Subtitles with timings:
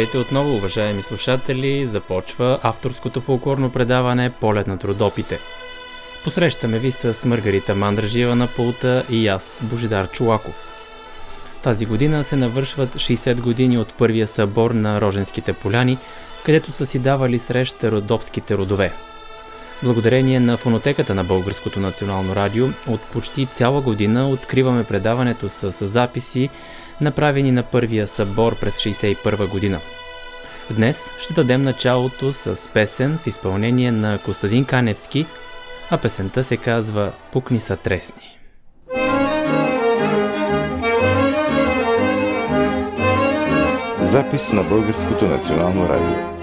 [0.00, 1.86] Здравейте отново, уважаеми слушатели!
[1.86, 5.38] Започва авторското фолклорно предаване Полет на трудопите.
[6.24, 10.54] Посрещаме ви с Маргарита Мандражиева на пулта и аз, Божидар Чулаков.
[11.62, 15.98] Тази година се навършват 60 години от първия събор на Роженските поляни,
[16.44, 18.92] където са си давали среща родопските родове.
[19.82, 26.50] Благодарение на фонотеката на Българското национално радио, от почти цяла година откриваме предаването с записи
[27.00, 29.80] направени на първия събор през 1961 година.
[30.70, 35.26] Днес ще дадем началото с песен в изпълнение на Костадин Каневски,
[35.90, 38.38] а песента се казва «Пукни са тресни».
[44.02, 46.39] Запис на Българското национално радио.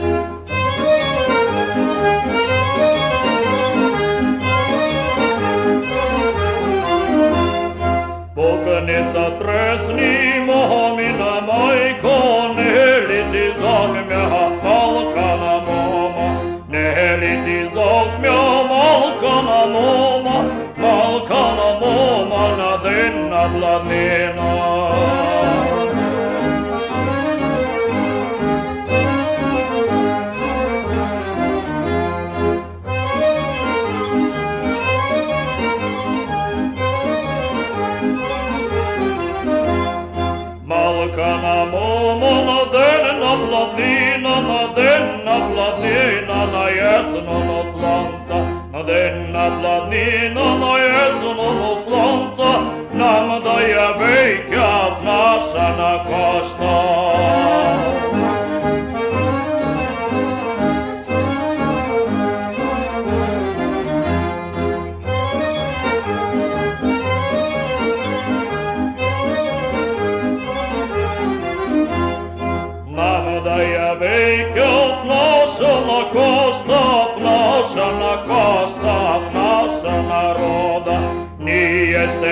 [47.17, 52.61] на ясного слонца, на ден на планина на ясного слонца,
[52.93, 57.96] нам да явейка в наша на кошта.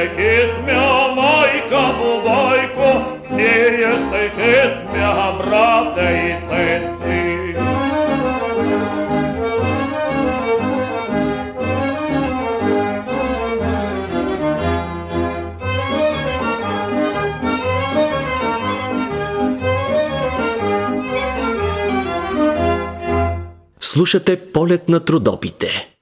[0.05, 4.31] Ние ще смя майка бубайко, ние ще
[4.79, 7.55] смя брата и сестри.
[23.79, 25.94] Слушате полет на трудопите.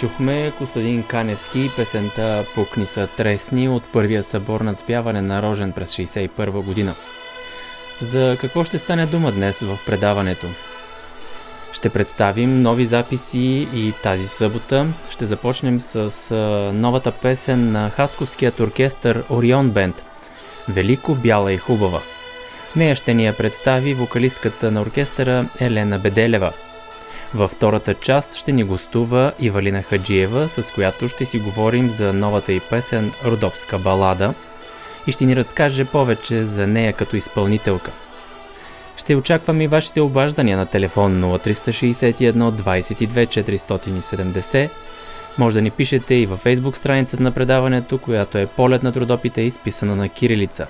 [0.00, 5.96] Чухме Костадин Каневски песента Пукни са тресни от първия събор на спяване на Рожен през
[5.96, 6.94] 1961 година.
[8.00, 10.46] За какво ще стане дума днес в предаването?
[11.72, 16.34] Ще представим нови записи и тази събота ще започнем с
[16.74, 20.02] новата песен на Хасковският оркестър Орион Бенд
[20.68, 22.00] Велико, бяла и хубава–
[22.76, 26.52] Нея ще ни я представи вокалистката на оркестъра Елена Беделева.
[27.34, 32.52] Във втората част ще ни гостува Ивалина Хаджиева, с която ще си говорим за новата
[32.52, 34.34] и песен Родопска балада
[35.06, 37.90] и ще ни разкаже повече за нея като изпълнителка.
[38.96, 44.70] Ще очаквам и вашите обаждания на телефон 0361 22 470.
[45.38, 49.42] Може да ни пишете и във фейсбук страницата на предаването, която е Полет на трудопите,
[49.42, 50.66] изписана на кирилица.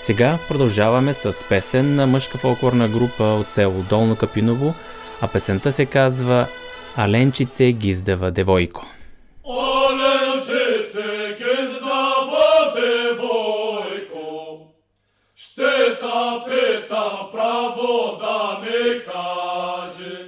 [0.00, 4.74] Сега продължаваме с песен на мъжка фолклорна група от село Долно Капиново,
[5.22, 6.46] а песента се казва
[6.96, 8.86] Аленчице гиздева девойко.
[9.48, 14.58] Аленчице гиздева девойко,
[15.34, 20.26] ще та питам право да ми каже.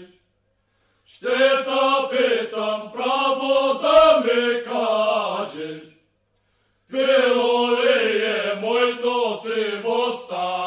[1.07, 5.81] Ще та питам право да ми каже.
[6.91, 10.60] Било ли е моето си восстание?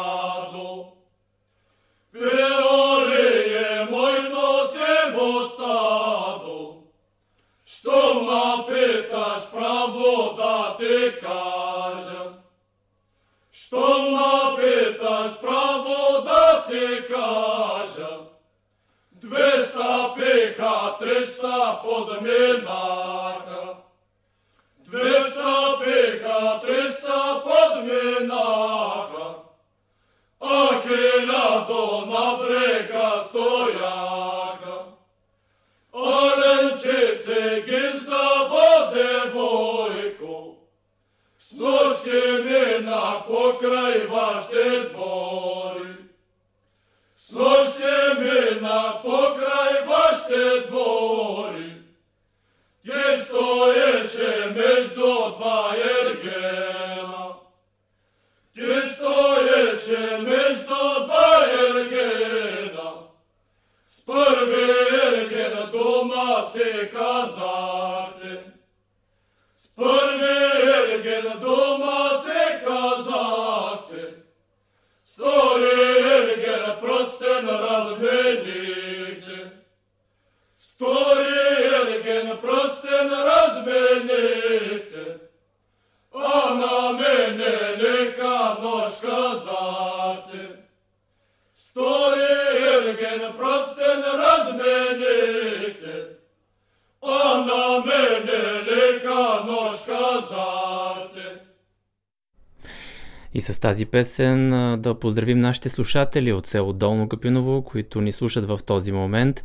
[13.74, 18.08] Що напиташ, правода ти каже,
[19.12, 23.76] двиста пиха, триста подмінака,
[24.86, 29.34] двиста пиха, триста подмінака,
[30.40, 34.86] а хиля до набрига стояка,
[35.92, 39.83] оленчиці гізда води вода.
[41.58, 45.94] Σωστά με να pokraj wash the dvory.
[47.32, 51.72] Σωστά με να pokraj wash the dvory.
[52.84, 53.46] Τι στο
[53.76, 57.24] jesie με ́s do τvāερ-Ḥερα.
[58.54, 59.16] Τι στο
[59.48, 62.04] jesie με ́s do τvāερ-Ḥερα.
[65.72, 67.93] Το μας σ' έκαζαν.
[71.44, 71.73] cantor.
[103.34, 104.50] И с тази песен
[104.82, 109.44] да поздравим нашите слушатели от село Долно Капиново, които ни слушат в този момент.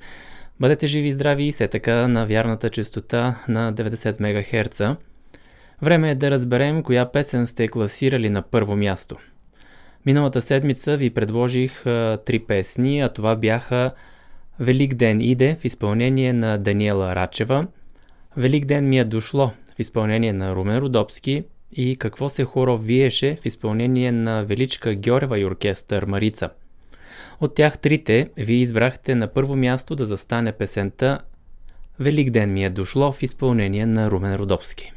[0.60, 5.00] Бъдете живи и здрави и все така на вярната частота на 90 МГц.
[5.82, 9.16] Време е да разберем коя песен сте класирали на първо място.
[10.06, 11.82] Миналата седмица ви предложих
[12.24, 13.90] три песни, а това бяха
[14.60, 17.66] Велик ден иде в изпълнение на Даниела Рачева,
[18.36, 23.36] Велик ден ми е дошло в изпълнение на Румен Родопски и Какво се хоро виеше
[23.42, 26.50] в изпълнение на Величка Гьорева и оркестър Марица.
[27.40, 31.20] От тях трите ви избрахте на първо място да застане песента
[32.00, 34.92] Велик ден ми е дошло в изпълнение на Румен Родопски.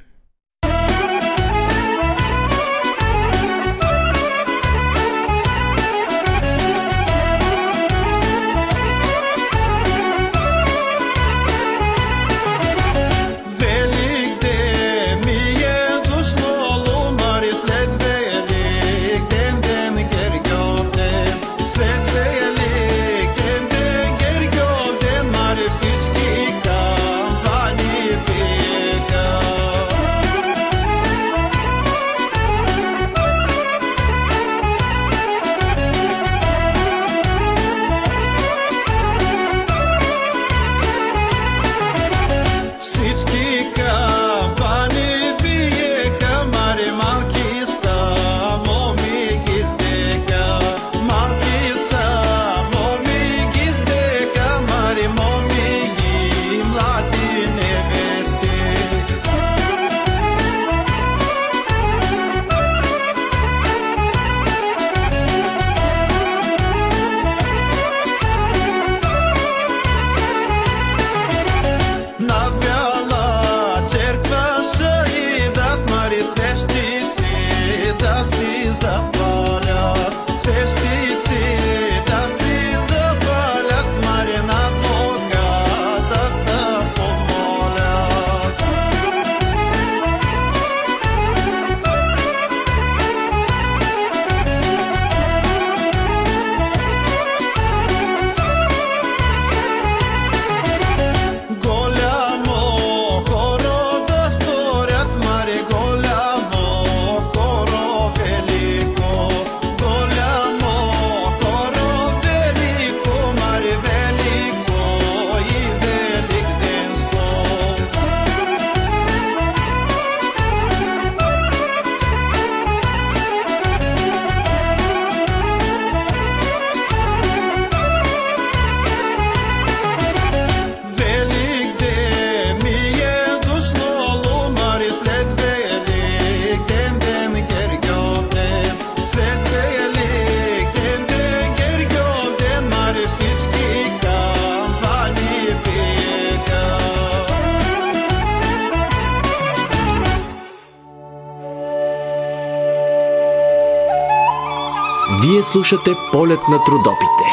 [155.51, 157.25] Слушате полет на трудопите.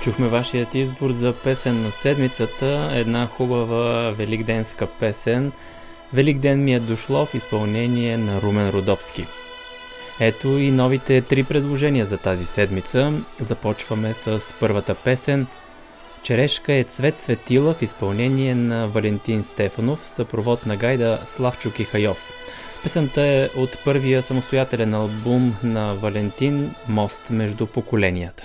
[0.00, 5.52] Чухме вашият избор за песен на седмицата, една хубава великденска песен.
[6.12, 9.26] Великден ми е дошло в изпълнение на Румен Родопски.
[10.24, 13.12] Ето и новите три предложения за тази седмица.
[13.40, 15.46] Започваме с първата песен
[16.22, 22.28] Черешка е цвет цветила в изпълнение на Валентин Стефанов, съпровод на гайда Славчо Кихайов.
[22.82, 28.44] Песента е от първия самостоятелен албум на Валентин Мост между поколенията.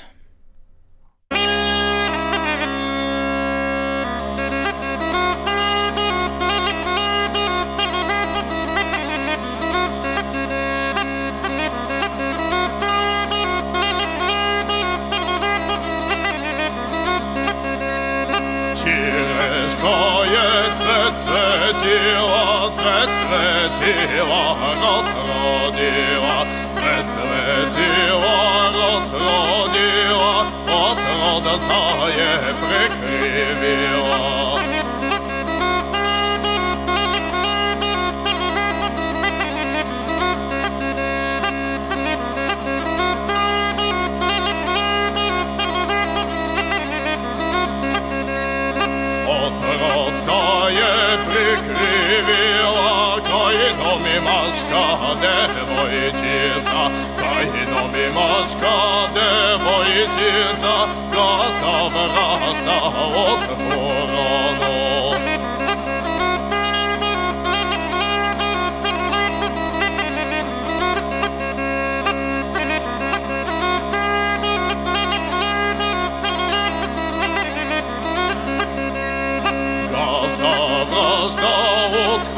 [19.88, 32.56] Черешка е цвет цветила, цвет цветила, род родила, цвет цветила, род родила, от рода зае
[32.62, 34.38] прикривила.
[49.80, 54.86] roca je prikrivila kajinom i maška
[55.22, 58.78] devojčica, kajinom i maška
[59.16, 60.74] devojčica,
[61.14, 63.42] kad sam rastao od
[63.74, 64.77] korona.
[80.98, 82.34] な舌を転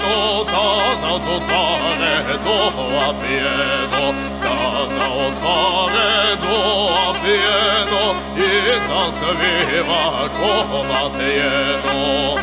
[0.00, 0.04] の
[0.46, 0.52] た
[0.96, 1.52] ざとた
[2.00, 2.02] れ
[2.40, 2.48] ど
[2.88, 3.44] あぴえ
[3.90, 3.94] の
[4.40, 4.48] た
[4.94, 5.44] ざをた
[5.92, 6.00] れ
[6.40, 6.48] ど
[6.88, 7.44] あぴえ
[7.90, 7.92] の
[8.34, 8.42] い
[8.88, 9.38] ざすみ
[9.86, 9.92] は
[10.32, 10.40] こ
[10.88, 11.38] まてえ
[11.86, 12.40] の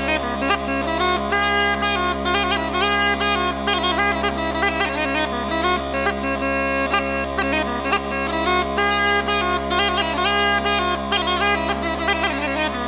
[12.59, 12.86] Thank you.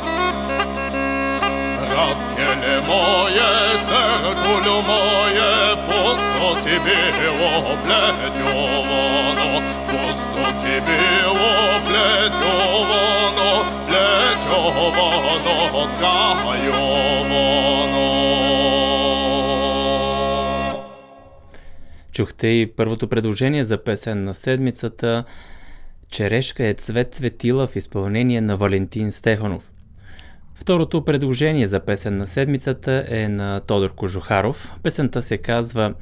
[1.90, 1.96] Засвива коматиено.
[1.96, 7.00] Радкеле моє, штеркулю моє, пусто тебе
[7.72, 13.50] облетьовано, пусто тебе облетьовано,
[13.88, 18.06] плетьовано, кайовано.
[22.12, 25.24] Чухте и първото предложение за песен на седмицата
[26.10, 29.69] Черешка е цвет цветила в изпълнение на Валентин Стефанов.
[30.60, 34.72] Второто предложение за песен на седмицата е на Тодор Кожухаров.
[34.82, 35.94] Песента се казва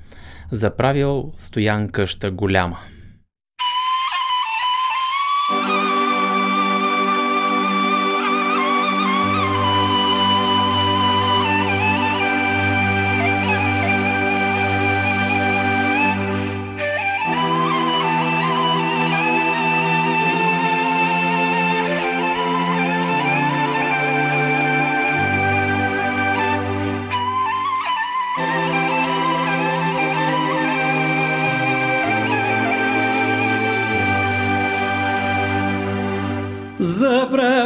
[0.50, 2.78] Заправил стоян къща голяма.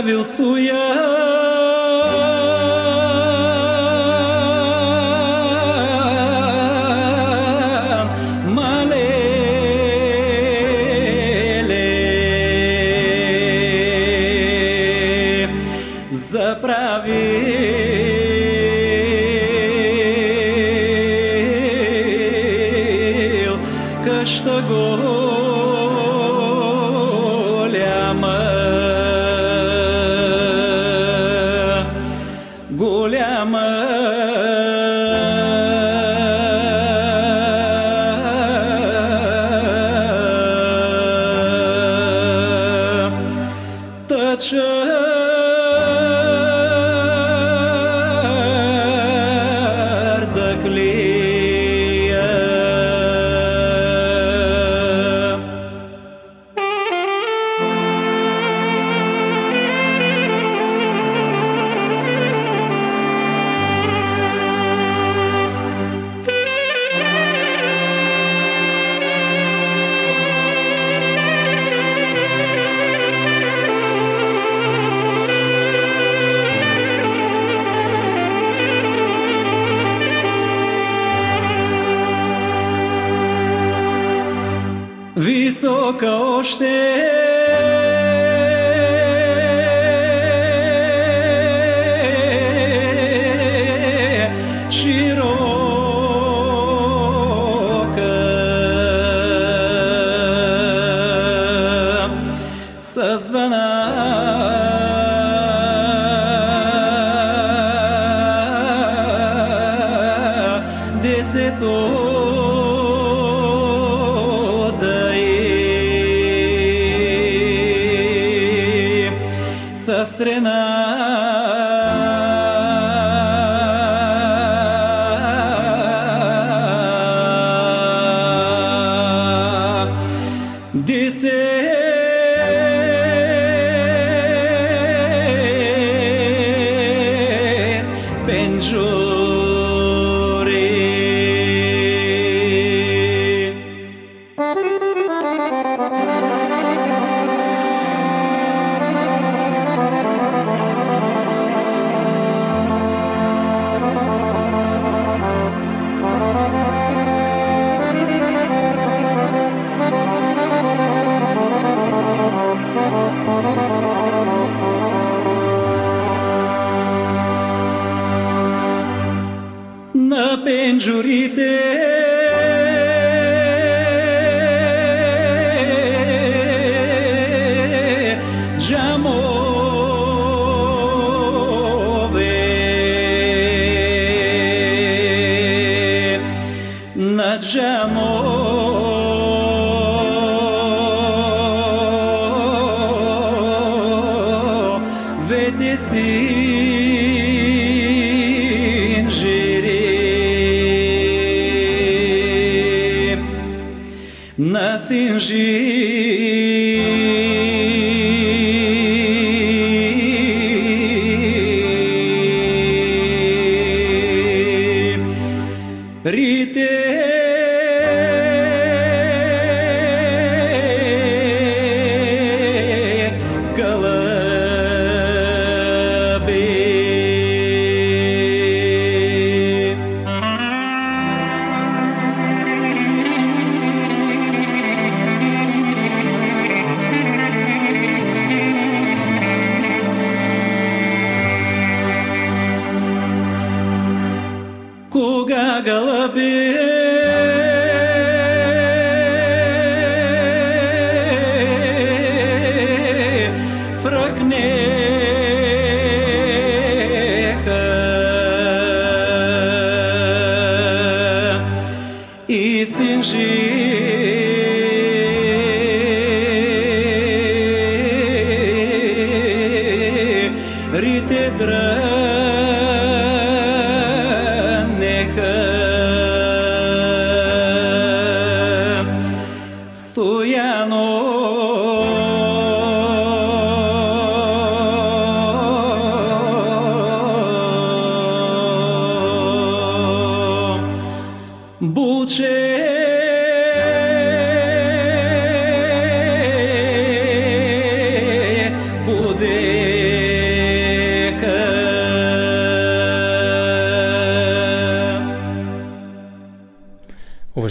[0.02, 0.24] Заправил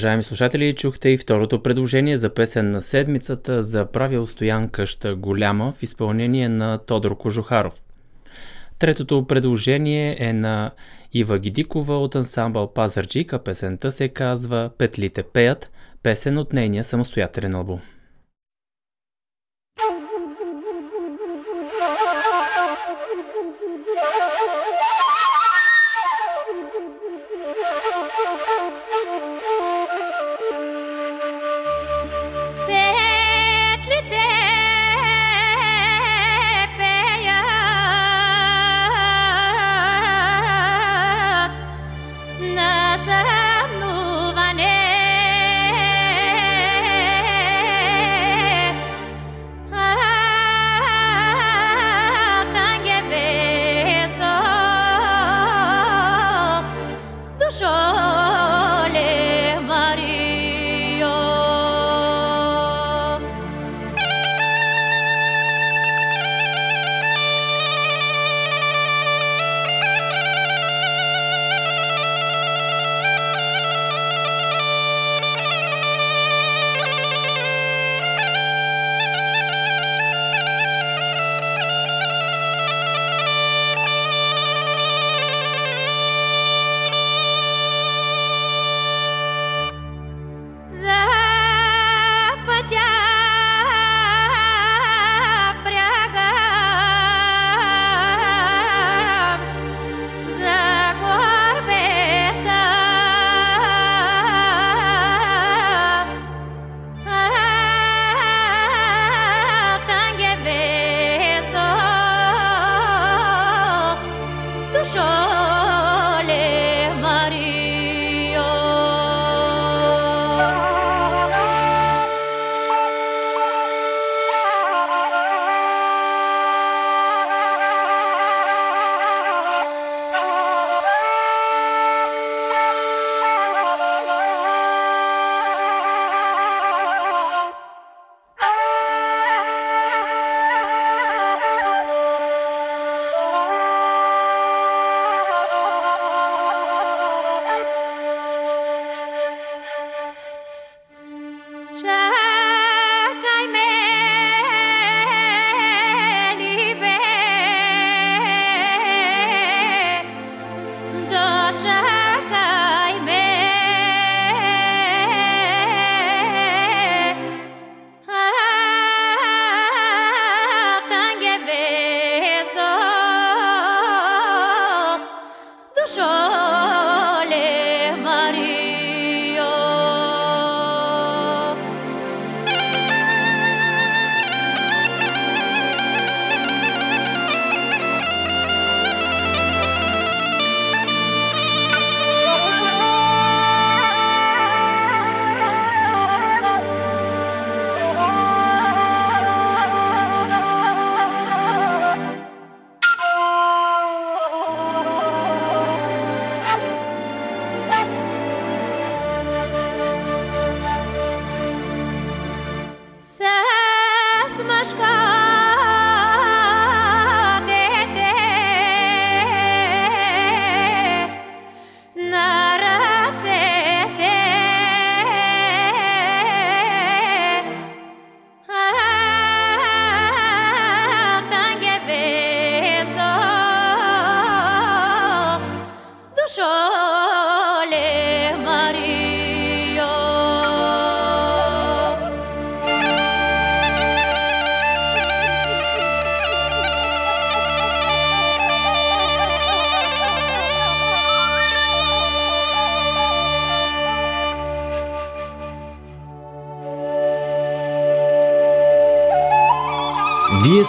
[0.02, 5.74] Уважаеми слушатели, чухте и второто предложение за песен на седмицата за правил стоян къща голяма
[5.78, 7.74] в изпълнение на Тодор Кожухаров.
[8.80, 10.72] Третото предложение е на
[11.14, 15.72] Ива Гидикова от ансамбъл Пазарджик, а песента се казва Петлите пеят,
[16.04, 17.80] песен от нейния самостоятелен албум.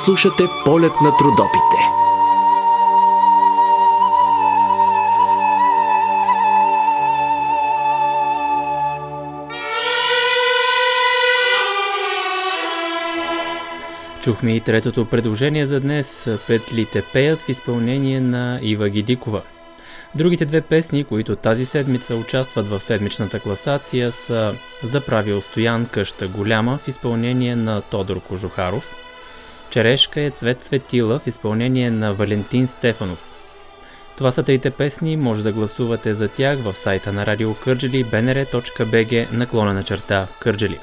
[0.04, 1.76] Слушате полет на трудопите.
[14.22, 19.42] Чухме и третото предложение за днес Петлите пеят в изпълнение на Ива Гидикова.
[20.14, 26.28] Другите две песни, които тази седмица участват в седмичната класация са За правил Стоян къща
[26.28, 29.01] голяма в изпълнение на Тодор Кожухаров,
[29.72, 33.18] Черешка е цвет светила в изпълнение на Валентин Стефанов.
[34.16, 39.32] Това са трите песни, може да гласувате за тях в сайта на Радио Кърджели bnr.bg
[39.32, 40.78] наклона черта Кърджели.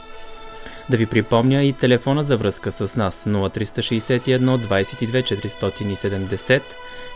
[0.89, 6.61] Да ви припомня и телефона за връзка с нас 0361 22 470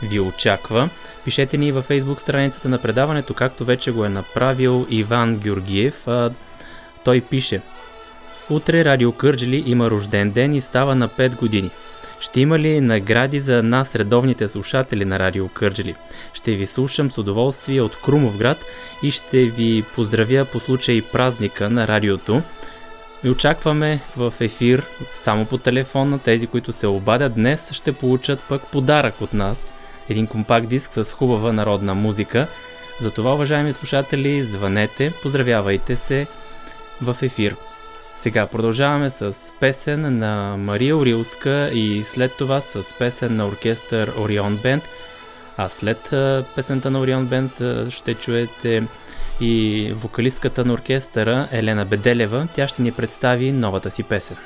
[0.03, 0.89] ви очаква.
[1.25, 6.07] Пишете ни във фейсбук страницата на предаването, както вече го е направил Иван Георгиев.
[7.03, 7.61] Той пише
[8.49, 11.71] Утре Радио Кърджили има рожден ден и става на 5 години.
[12.19, 15.95] Ще има ли награди за нас, редовните слушатели на Радио Кърджили?
[16.33, 18.65] Ще ви слушам с удоволствие от Крумовград
[19.03, 22.41] и ще ви поздравя по случай празника на радиото.
[23.23, 26.19] И очакваме в ефир само по телефона.
[26.19, 29.73] Тези, които се обадят днес, ще получат пък подарък от нас.
[30.09, 32.47] Един компакт диск с хубава народна музика.
[33.01, 36.27] Затова, уважаеми слушатели, звънете, поздравявайте се
[37.01, 37.55] в ефир.
[38.23, 44.57] Сега продължаваме с песен на Мария Орилска и след това с песен на оркестър Орион
[44.57, 44.83] Бенд.
[45.57, 46.13] А след
[46.55, 47.51] песента на Орион Бенд
[47.89, 48.83] ще чуете
[49.41, 52.47] и вокалистката на оркестъра Елена Беделева.
[52.53, 54.37] Тя ще ни представи новата си песен.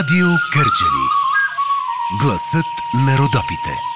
[0.00, 1.06] Радио Кърджали.
[2.20, 3.89] Гласът на Родопите.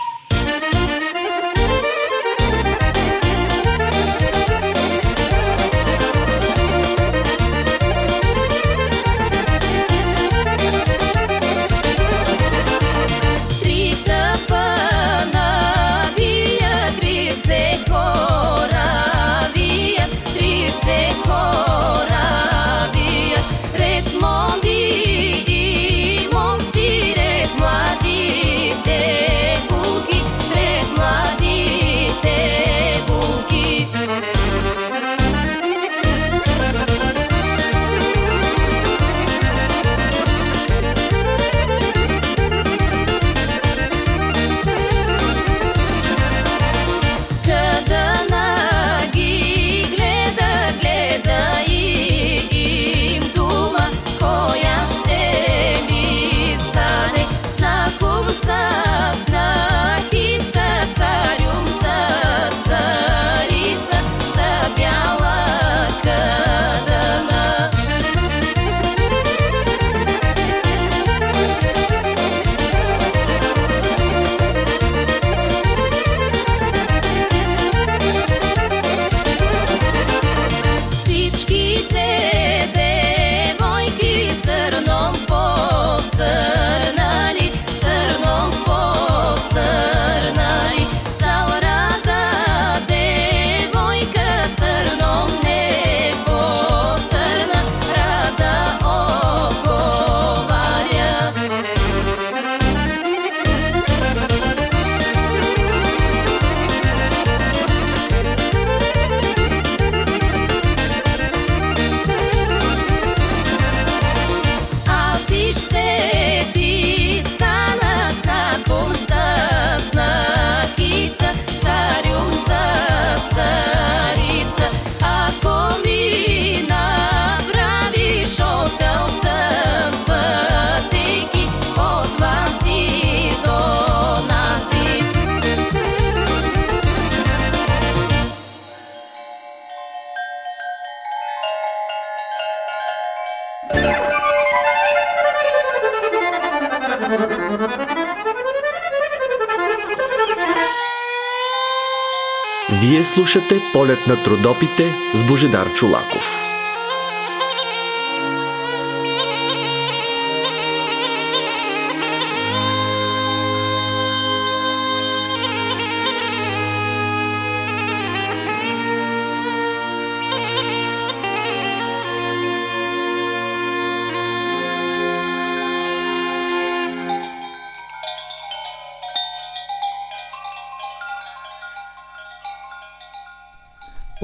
[152.71, 156.44] Вие слушате полет на трудопите с Божедар Чулаков.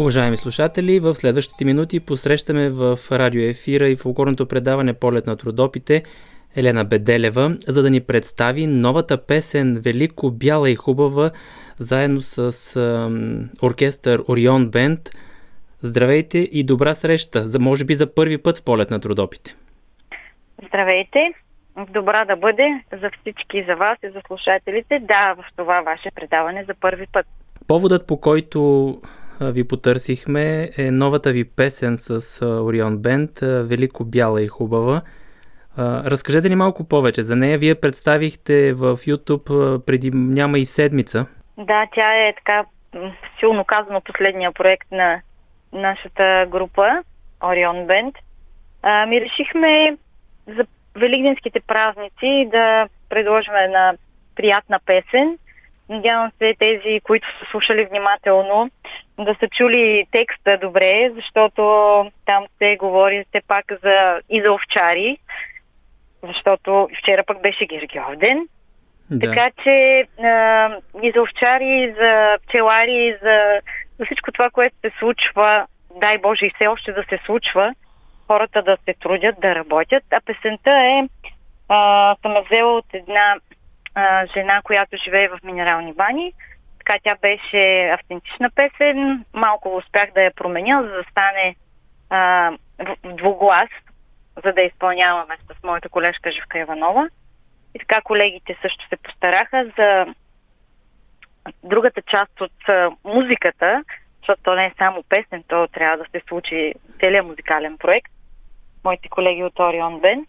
[0.01, 6.03] Уважаеми слушатели, в следващите минути посрещаме в радио ефира и фолклорното предаване Полет на трудопите
[6.57, 11.31] Елена Беделева, за да ни представи новата песен Велико, бяла и хубава,
[11.79, 15.01] заедно с ам, оркестър Орион Бенд.
[15.83, 19.57] Здравейте и добра среща, за, може би за първи път в Полет на трудопите.
[20.69, 21.19] Здравейте!
[21.91, 24.99] Добра да бъде за всички, за вас и за слушателите.
[24.99, 27.27] Да, в това ваше предаване за първи път.
[27.67, 29.01] Поводът по който
[29.41, 35.03] ви потърсихме е новата ви песен с Орион Бенд Велико, бяла и хубава.
[35.79, 37.59] Разкажете ни малко повече за нея.
[37.59, 41.27] Вие представихте в YouTube преди няма и седмица.
[41.59, 42.65] Да, тя е така
[43.39, 45.21] силно казано последния проект на
[45.73, 47.03] нашата група
[47.45, 48.15] Орион Бенд.
[49.09, 49.97] Ми решихме
[50.47, 53.93] за великденските празници да предложим една
[54.37, 55.39] приятна песен.
[55.89, 58.71] Надявам се тези, които са слушали внимателно,
[59.25, 61.63] да са чули текста добре, защото
[62.27, 65.19] там се говори все пак за, и за овчари,
[66.23, 68.49] защото вчера пък беше Гергьовден.
[69.11, 69.29] Да.
[69.29, 70.69] Така че а,
[71.03, 73.61] и за овчари, и за пчелари, и за,
[73.99, 77.75] за всичко това, което се случва, дай Боже и все още да се случва,
[78.27, 80.05] хората да се трудят, да работят.
[80.11, 81.09] А песента е,
[81.69, 83.37] а, съм взела от една
[83.95, 86.33] а, жена, която живее в Минерални бани.
[86.91, 89.25] Така тя беше автентична песен.
[89.35, 91.57] Малко успях да я променя, за да стане
[92.11, 93.69] а, в, двуглас,
[94.45, 97.09] за да изпълняваме с моята колежка Живка Иванова.
[97.75, 100.07] И така колегите също се постараха за
[101.65, 103.85] другата част от а, музиката,
[104.19, 108.13] защото то не е само песен, то трябва да се случи целият музикален проект.
[108.85, 110.27] Моите колеги от Орион Бен.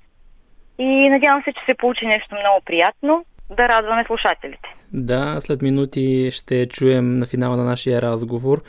[0.78, 3.26] И надявам се, че се получи нещо много приятно,
[3.58, 4.76] да радваме слушателите.
[4.94, 8.62] Да, след минути ще чуем на финала на нашия разговор.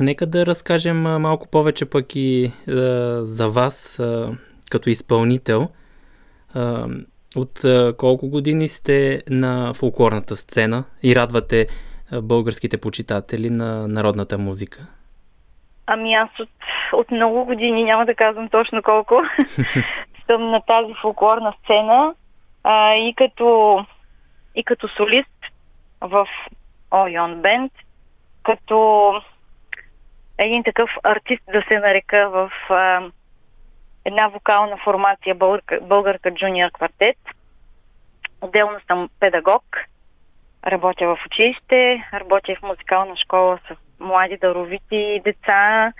[0.00, 2.72] Нека да разкажем малко повече пък и а,
[3.24, 4.32] за вас а,
[4.70, 5.68] като изпълнител.
[6.54, 6.86] А,
[7.36, 11.66] от а, колко години сте на фолклорната сцена и радвате
[12.12, 14.80] а, българските почитатели на народната музика?
[15.86, 16.48] Ами аз от,
[16.92, 19.14] от много години, няма да казвам точно колко,
[20.26, 22.14] съм на тази фолклорна сцена
[22.64, 23.78] а, и, като,
[24.54, 25.46] и като солист
[26.00, 26.28] в
[26.90, 27.72] Ойон Бенд,
[28.42, 29.12] като
[30.38, 33.10] един такъв артист да се нарека в а,
[34.04, 37.16] една вокална формация Българка, Българка Джуниор квартет.
[38.40, 39.62] Отделно съм педагог,
[40.66, 45.92] работя в училище, работя в музикална школа с млади даровити деца,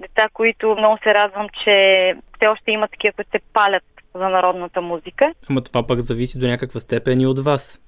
[0.00, 3.84] деца, които много се радвам, че все още има такива, които се палят
[4.14, 5.34] за народната музика.
[5.50, 7.85] Ама това пък зависи до някаква степен и от вас.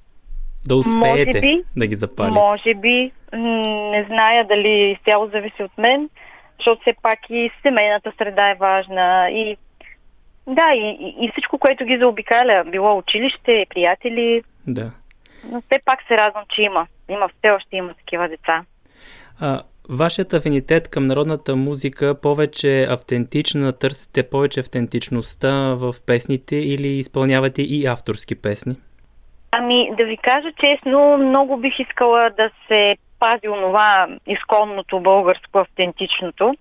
[0.66, 2.40] Да успеете Може би, да ги запалите.
[2.40, 6.08] Може би, не зная дали изцяло зависи от мен,
[6.58, 9.56] защото все пак и семейната среда е важна и
[10.46, 14.90] да, и, и- и всичко, което ги заобикаля, било училище, приятели, Да.
[15.50, 16.86] но все пак се радвам, че има.
[17.08, 18.64] Има, все още има такива деца.
[19.40, 27.62] А, вашият афинитет към народната музика повече автентична, търсите повече автентичността в песните или изпълнявате
[27.62, 28.76] и авторски песни?
[29.50, 36.54] Ами, да ви кажа честно, много бих искала да се пази онова изконното българско, автентичното,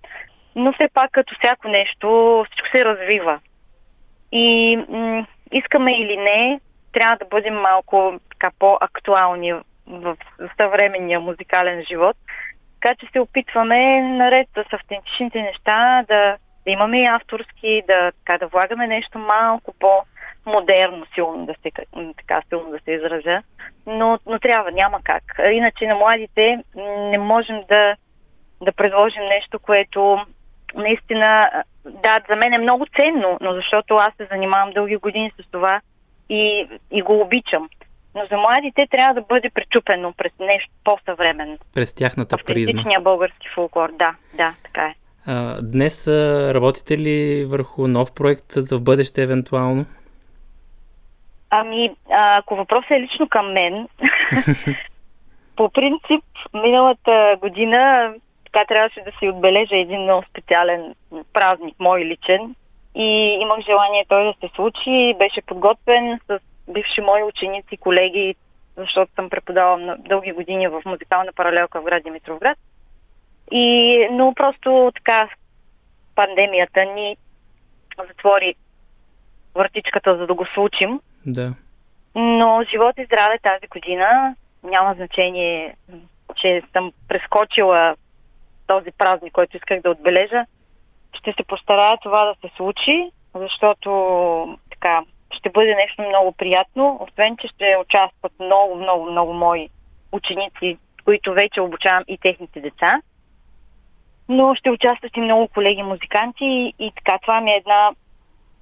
[0.56, 3.40] но все пак като всяко нещо, всичко се развива.
[4.32, 6.60] И м- искаме или не,
[6.92, 9.52] трябва да бъдем малко така по-актуални
[9.86, 10.16] в
[10.56, 12.16] съвременния музикален живот.
[12.80, 18.38] Така че се опитваме наред с автентичните неща да, да имаме и авторски, да, така,
[18.38, 19.74] да влагаме нещо малко
[20.48, 21.70] по-модерно, силно да се,
[22.16, 23.42] така силно да се изразя.
[23.86, 25.22] Но, но трябва, няма как.
[25.52, 26.58] Иначе на младите
[27.10, 27.96] не можем да,
[28.62, 30.18] да предложим нещо, което
[30.74, 31.50] наистина,
[31.84, 35.80] да, за мен е много ценно, но защото аз се занимавам дълги години с това
[36.28, 37.68] и, и го обичам.
[38.14, 41.58] Но за младите трябва да бъде пречупено през нещо по-съвременно.
[41.74, 43.00] През тяхната призма.
[43.00, 44.94] Български фолклор, да, да, така е.
[45.26, 46.08] А, днес
[46.54, 49.86] работите ли върху нов проект за в бъдеще евентуално?
[51.50, 53.88] Ами, ако въпросът е лично към мен,
[55.56, 56.24] по принцип,
[56.54, 58.14] миналата година
[58.52, 60.94] така трябваше да си отбележа един много специален
[61.32, 62.54] празник, мой личен.
[62.94, 65.14] И имах желание той да се случи.
[65.18, 66.38] Беше подготвен с
[66.68, 68.34] бивши мои ученици, колеги,
[68.76, 72.58] защото съм преподавала на дълги години в музикална паралелка в град Димитровград.
[73.52, 75.28] И, но просто така
[76.14, 77.16] пандемията ни
[78.08, 78.54] затвори
[79.54, 81.00] вратичката, за да го случим.
[81.28, 81.54] Да.
[82.14, 85.76] Но живот и здраве тази година няма значение,
[86.36, 87.96] че съм прескочила
[88.66, 90.44] този празник, който исках да отбележа.
[91.12, 97.36] Ще се постарая това да се случи, защото така ще бъде нещо много приятно, освен
[97.36, 99.68] че ще участват много, много, много мои
[100.12, 103.00] ученици, които вече обучавам и техните деца.
[104.28, 107.90] Но ще участват и много колеги музиканти и, така това ми е една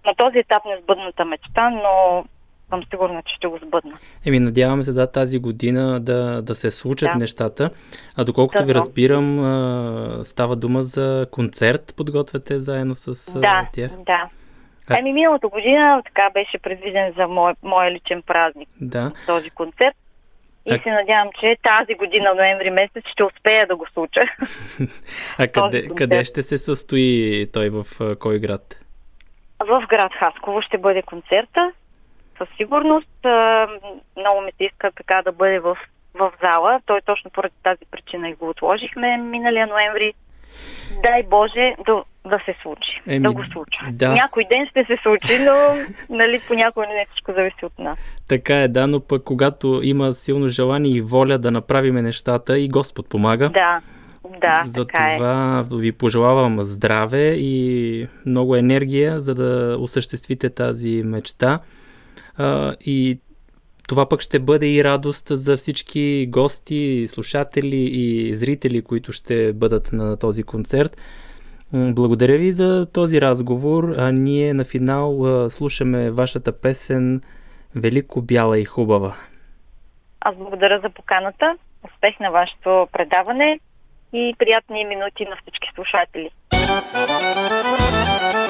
[0.06, 2.24] на този етап несбъдната мечта, но
[2.68, 3.98] съм сигурна, че ще го сбъдна.
[4.26, 7.18] Еми, надяваме се да тази година да, да се случат Да.
[7.18, 7.70] нещата.
[8.16, 8.74] А доколкото ви Дано.
[8.74, 9.40] разбирам,
[10.24, 13.90] става дума за концерт, подготвяте заедно с Да, тях.
[13.96, 14.28] да.
[14.88, 19.12] А- Ами миналата година така беше предвиден за мой, моя личен празник Да.
[19.26, 19.96] този концерт.
[20.66, 24.20] И А- се надявам, че тази година, ноември месец, ще успея да го случа.
[25.38, 25.94] А къде, концерт.
[25.96, 27.84] къде ще се състои той в
[28.18, 28.80] кой град?
[29.60, 31.72] В град Хасково ще бъде концерта.
[32.38, 33.68] Със сигурност а,
[34.16, 35.78] много ми се иска така да бъде в,
[36.14, 36.80] в зала.
[36.86, 40.14] Той точно поради тази причина и го отложихме миналия ноември.
[41.02, 43.02] Дай Боже да, да се случи.
[43.06, 43.78] Еми, да го случи.
[43.92, 44.12] да.
[44.12, 45.54] Някой ден ще се случи, но
[46.16, 47.98] нали, понякога не всичко зависи от нас.
[48.28, 52.68] Така е, да, но пък когато има силно желание и воля да направиме нещата и
[52.68, 53.48] Господ помага.
[53.48, 53.80] Да,
[54.40, 55.16] да, За е.
[55.16, 61.60] това ви пожелавам здраве и много енергия, за да осъществите тази мечта.
[62.80, 63.18] И
[63.88, 69.92] това пък ще бъде и радост за всички гости, слушатели и зрители, които ще бъдат
[69.92, 70.96] на този концерт.
[71.72, 73.94] Благодаря ви за този разговор.
[73.96, 77.20] А ние на финал слушаме вашата песен
[77.74, 79.14] Велико, бяла и хубава.
[80.20, 81.56] Аз благодаря за поканата.
[81.84, 83.60] Успех на вашето предаване
[84.12, 86.30] и приятни минути на всички слушатели.
[86.52, 88.45] Слушате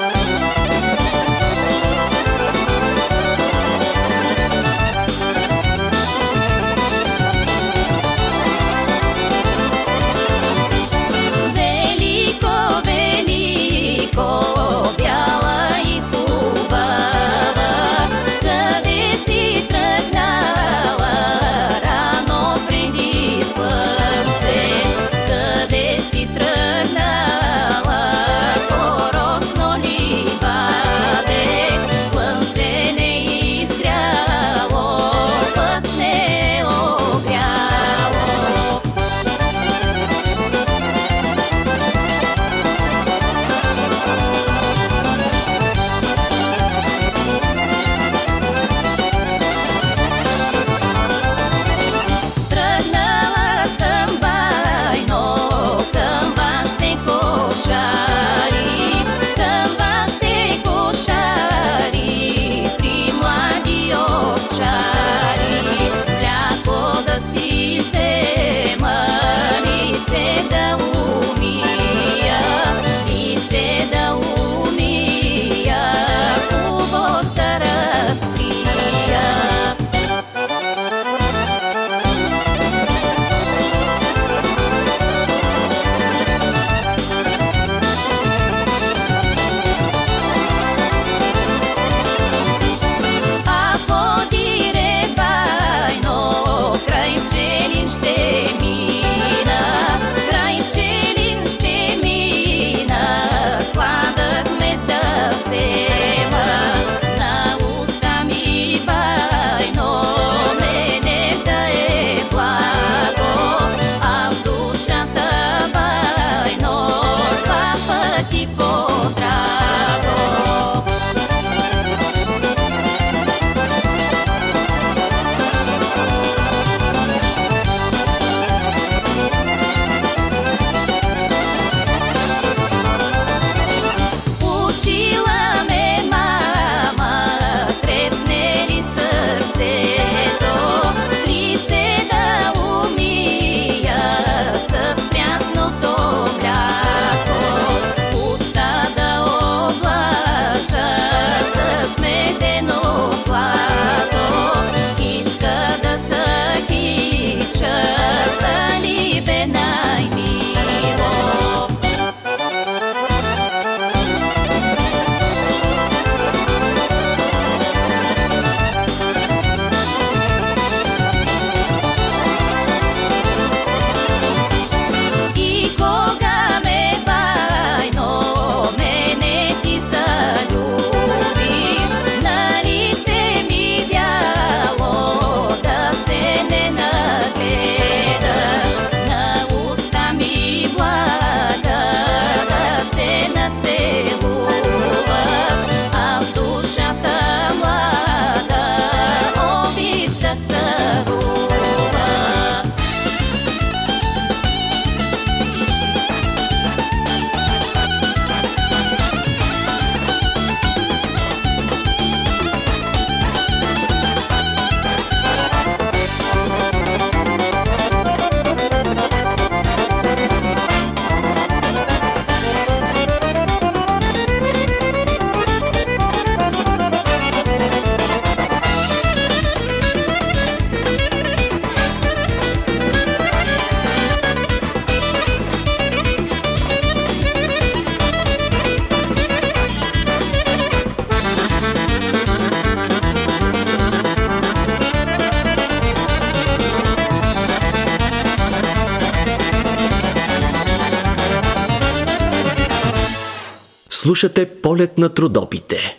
[254.77, 255.97] полет на трудопите.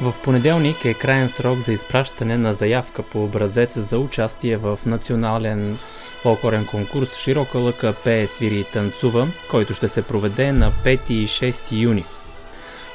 [0.00, 5.78] В понеделник е крайен срок за изпращане на заявка по образец за участие в национален
[6.22, 11.28] фолклорен конкурс Широка лъка пее, свири и танцува, който ще се проведе на 5 и
[11.28, 12.04] 6 юни.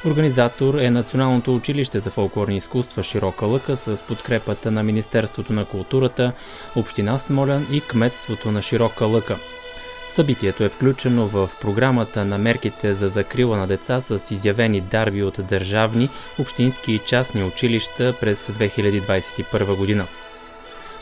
[0.06, 6.32] Организатор е Националното училище за фолклорни изкуства Широка лъка с подкрепата на Министерството на културата,
[6.76, 9.36] Община Смолян и Кметството на Широка лъка.
[10.08, 15.40] Събитието е включено в програмата на мерките за закрила на деца с изявени дарби от
[15.48, 16.08] държавни,
[16.38, 20.06] общински и частни училища през 2021 година.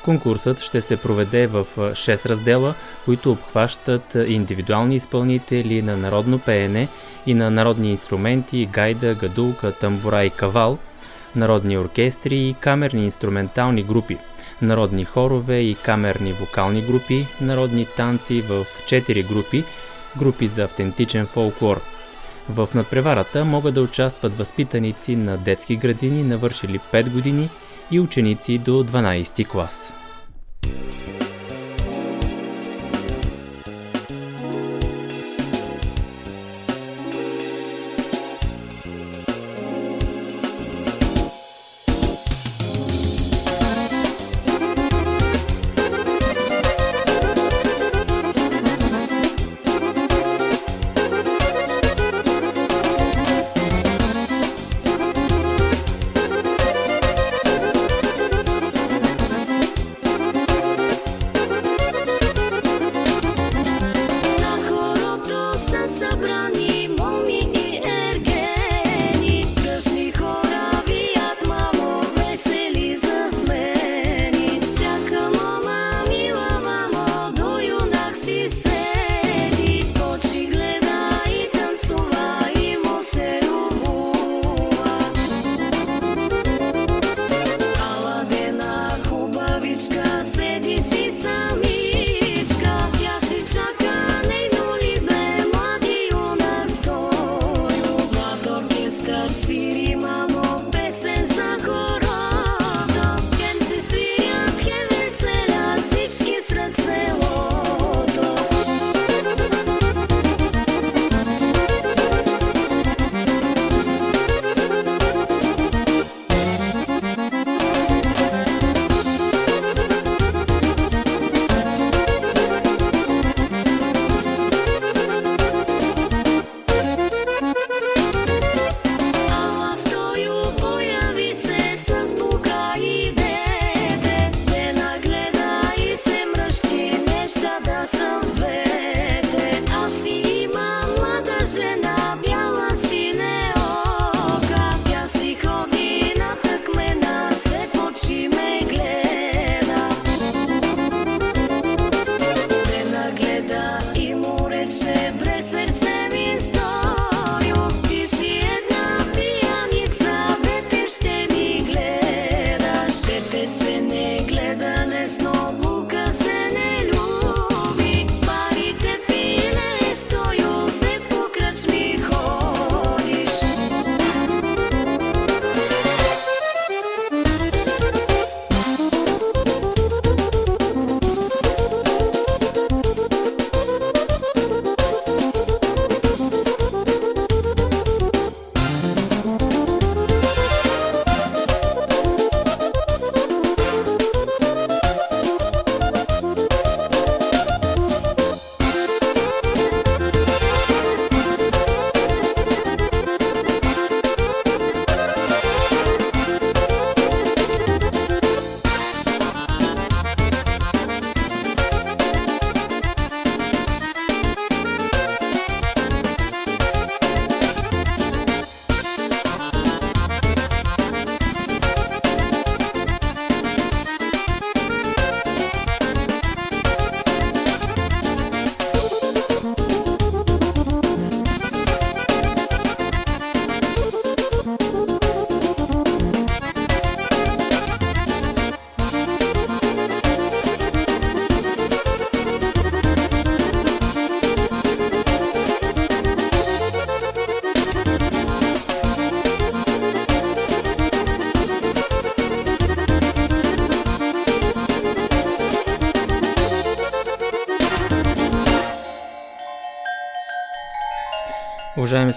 [0.05, 6.89] Конкурсът ще се проведе в 6 раздела, които обхващат индивидуални изпълнители на народно пеене
[7.27, 10.79] и на народни инструменти, гайда, гадулка, тамбура и кавал,
[11.37, 14.19] народни оркестри и камерни инструментални групи,
[14.63, 19.65] народни хорове и камерни вокални групи, народни танци в 4 групи,
[20.19, 21.81] групи за автентичен фолклор.
[22.49, 27.51] В надпреварата могат да участват възпитаници на детски градини, навършили 5 години
[27.91, 29.95] и ученици до 12 клас.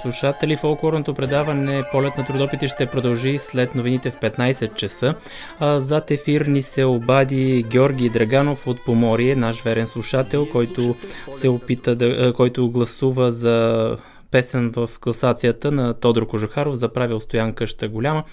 [0.06, 5.16] Слушатели, фолклорното предаване Полет на трудопите ще продължи след новините в 15 часа.
[5.60, 10.96] А зад ефир ни се обади Георги Драганов от Поморие, наш верен слушател, който
[11.32, 13.98] се опита да, който гласува за
[14.32, 18.24] песен в класацията на Тодор Кожухаров за правил Стоян къща голяма.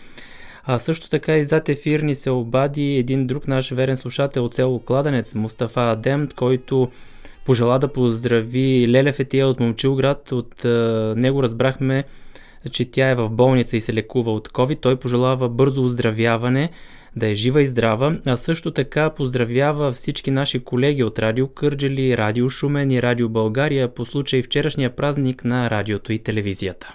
[0.64, 4.54] А също така и зад ефир ни се обади един друг наш верен слушател от
[4.54, 6.90] село Кладенец, Мустафа Адем, който
[7.44, 10.32] пожела да поздрави Леля Фетия от Момчилград.
[10.32, 10.64] От
[11.16, 12.04] него разбрахме,
[12.70, 14.80] че тя е в болница и се лекува от COVID.
[14.80, 16.70] Той пожелава бързо оздравяване,
[17.16, 22.16] да е жива и здрава, а също така поздравява всички наши колеги от Радио Кърджели,
[22.16, 26.94] Радио Шумен и Радио България по случай вчерашния празник на радиото и телевизията.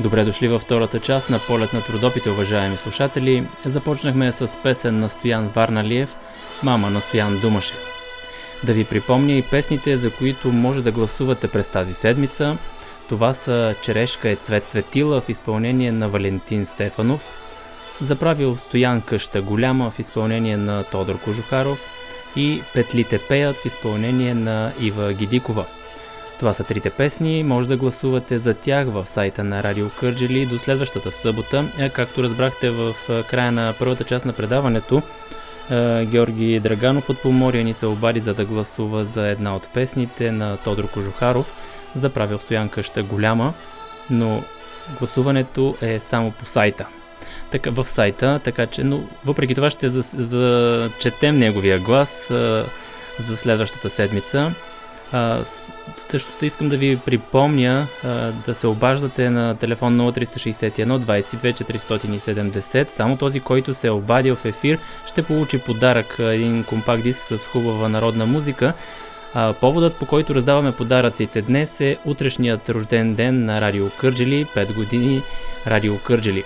[0.00, 3.46] Добре дошли във втората част на полет на трудопите, уважаеми слушатели.
[3.64, 6.16] Започнахме с песен на Стоян Варналиев
[6.62, 7.74] «Мама на Стоян Думаше».
[8.64, 12.56] Да ви припомня и песните, за които може да гласувате през тази седмица.
[13.08, 17.20] Това са Черешка е цвет светила в изпълнение на Валентин Стефанов,
[18.00, 21.80] Заправил Стоян къща голяма в изпълнение на Тодор Кожухаров
[22.36, 25.64] и Петлите пеят в изпълнение на Ива Гидикова–
[26.40, 27.44] това са трите песни.
[27.44, 31.64] Може да гласувате за тях в сайта на Радио Кърджели до следващата събота.
[31.78, 35.02] Е, както разбрахте в е, края на първата част на предаването,
[35.70, 40.32] е, Георги Драганов от Помория ни се обади за да гласува за една от песните
[40.32, 41.52] на Тодор Кожухаров
[41.94, 43.54] за правил Стоян къща голяма,
[44.10, 44.42] но
[44.98, 46.86] гласуването е само по сайта.
[47.50, 52.26] Така, в сайта, така че, но въпреки това ще зачетем неговия глас
[53.18, 54.52] за следващата седмица.
[55.12, 55.44] А,
[55.96, 58.08] същото искам да ви припомня а,
[58.46, 62.88] да се обаждате на телефон 0361 22 470.
[62.90, 67.38] Само този, който се е обадил в ефир, ще получи подарък, един компакт диск с
[67.38, 68.72] хубава народна музика.
[69.34, 74.74] А, поводът, по който раздаваме подаръците днес е утрешният рожден ден на Радио Кърджели, 5
[74.74, 75.22] години
[75.66, 76.44] Радио Кърджели.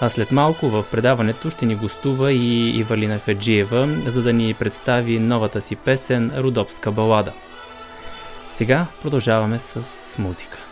[0.00, 5.18] А след малко в предаването ще ни гостува и Ивалина Хаджиева, за да ни представи
[5.18, 7.32] новата си песен Рудопска балада.
[8.50, 10.67] Сега продължаваме с музика.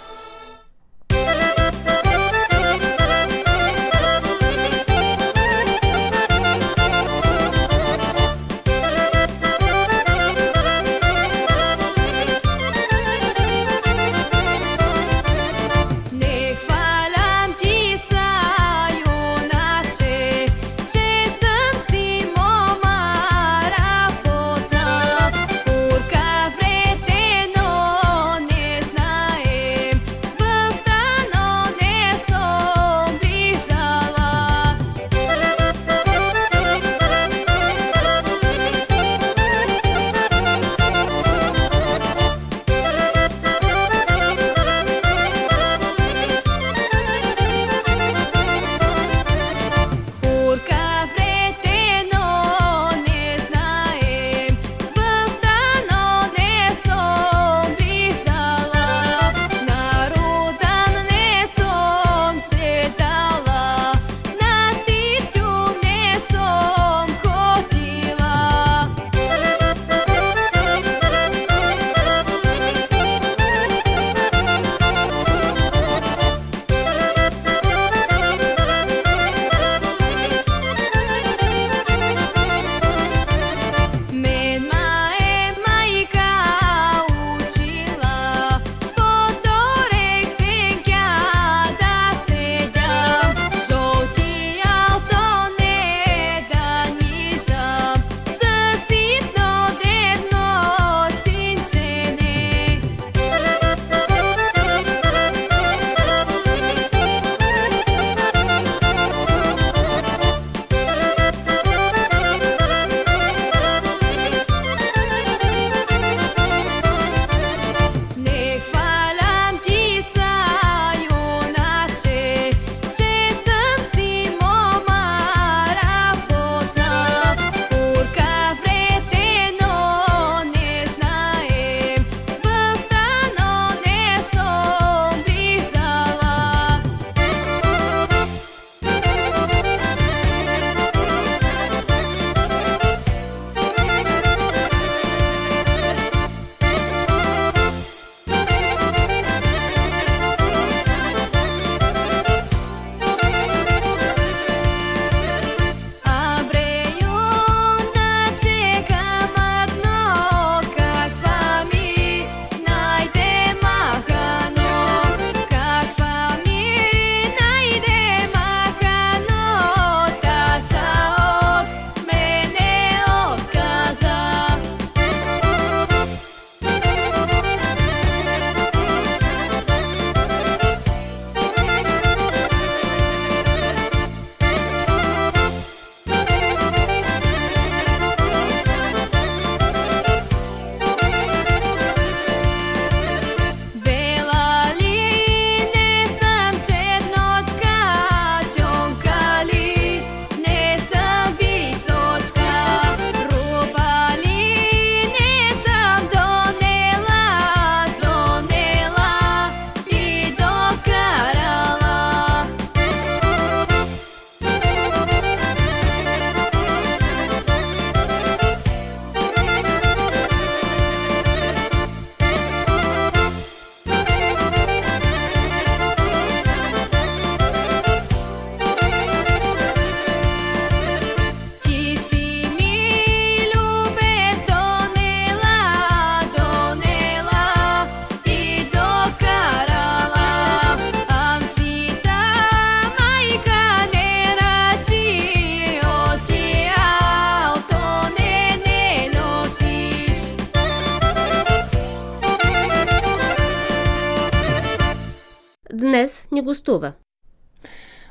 [256.46, 256.92] Гостува.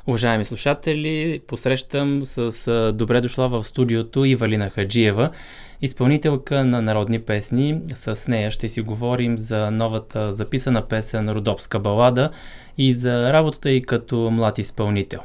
[0.08, 5.30] Уважаеми слушатели, посрещам с добре дошла в студиото Ивалина Хаджиева,
[5.82, 7.80] изпълнителка на народни песни.
[7.94, 12.30] С нея ще си говорим за новата записана песен Родопска балада
[12.78, 15.20] и за работата й като млад изпълнител.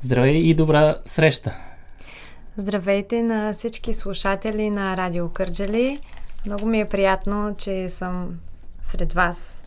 [0.00, 1.56] Здравей и добра среща!
[2.56, 5.98] Здравейте на всички слушатели на Радио Кърджали.
[6.46, 8.38] Много ми е приятно, че съм
[8.82, 9.61] сред вас.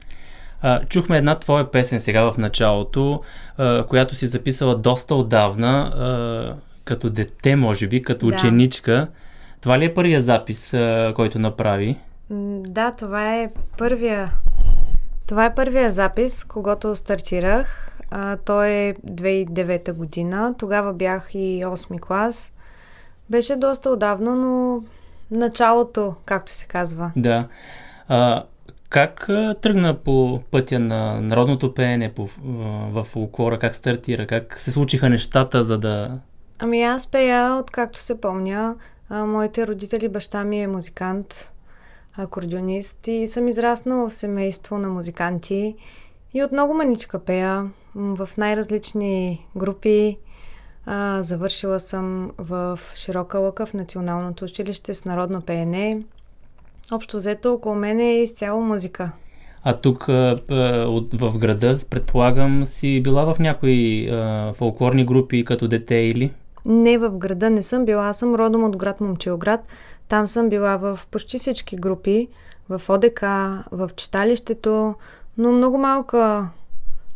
[0.68, 3.22] А, чухме една твоя песен сега в началото,
[3.58, 8.36] а, която си записала доста отдавна, а, като дете, може би, като Да.
[8.36, 9.08] ученичка.
[9.62, 11.98] Това ли е първия запис, а, който направи?
[12.70, 14.32] Да, това е първия.
[15.28, 17.92] Това е първия запис, когато стартирах.
[18.12, 20.56] А, той е 2009 година.
[20.60, 22.54] Тогава бях и 8 клас.
[23.30, 24.84] Беше доста отдавна, но
[25.32, 27.12] началото, както се казва.
[27.16, 27.48] Да.
[28.08, 28.44] А,
[28.90, 29.26] как
[29.62, 32.30] тръгна по пътя на народното пеене по,
[32.92, 33.60] в фолклора?
[33.60, 34.28] Как стартира?
[34.28, 36.20] Как се случиха нещата, за да...
[36.60, 38.76] Ами аз пея, откакто се помня.
[39.10, 41.52] А, моите родители, баща ми е музикант,
[42.18, 45.76] акордеонист и съм израснала в семейство на музиканти.
[46.34, 50.18] И от много маничка пея в най-различни групи.
[50.86, 56.02] А, завършила съм в Широка лъка в Националното училище с народно пеене.
[56.92, 59.12] Общо взето около мен е изцяло музика.
[59.64, 65.46] А тук а, а, от, в града, предполагам, си била в някои а, фолклорни групи
[65.46, 66.34] като дете или?
[66.66, 69.60] Не в града не съм била, аз съм родом от град Момчилград.
[70.08, 72.28] Там съм била в почти всички групи,
[72.70, 73.22] в ОДК,
[73.72, 74.96] в читалището,
[75.38, 76.50] но много малка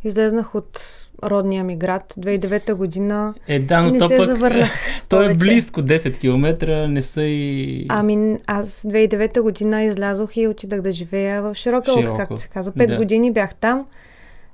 [0.03, 0.81] излезнах от
[1.23, 2.13] родния ми град.
[2.19, 4.25] 2009 година Е, да, но не то се пък...
[4.25, 4.69] завърнах
[5.09, 7.85] то е близко, 10 км, не са и...
[7.89, 12.71] Ами аз 2009 година излязох и отидах да живея в Широка Широко, както се казва.
[12.71, 12.97] Пет да.
[12.97, 13.85] години бях там.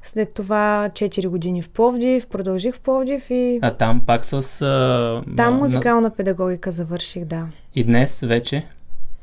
[0.03, 4.33] След това 4 години в Пловдив, продължих в Пловдив и А там пак с...
[4.33, 7.47] А, там на- музикална педагогика завърших, да.
[7.75, 8.65] И днес вече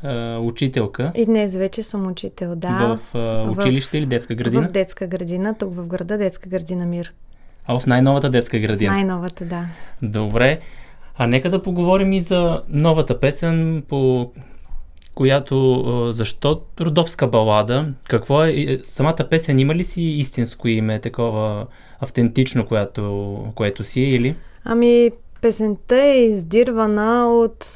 [0.03, 2.99] а, учителка И днес вече съм учител, да.
[3.13, 4.69] в а, училище или детска градина?
[4.69, 7.13] В детска градина, тук в града детска градина Мир.
[7.67, 8.93] А в най-новата детска градина?
[8.93, 9.65] Най-новата, да.
[10.03, 10.61] Добре.
[11.17, 14.31] А нека да поговорим и за новата песен, по
[15.15, 15.83] която
[16.13, 17.87] защо Родопска балада?
[18.09, 18.49] Какво е?
[18.49, 21.67] и- Самата песен има ли си истинско име, такова
[22.01, 24.37] автентично, което, което си е или?
[24.65, 25.11] Ами,
[25.41, 27.67] песента е издирвана от,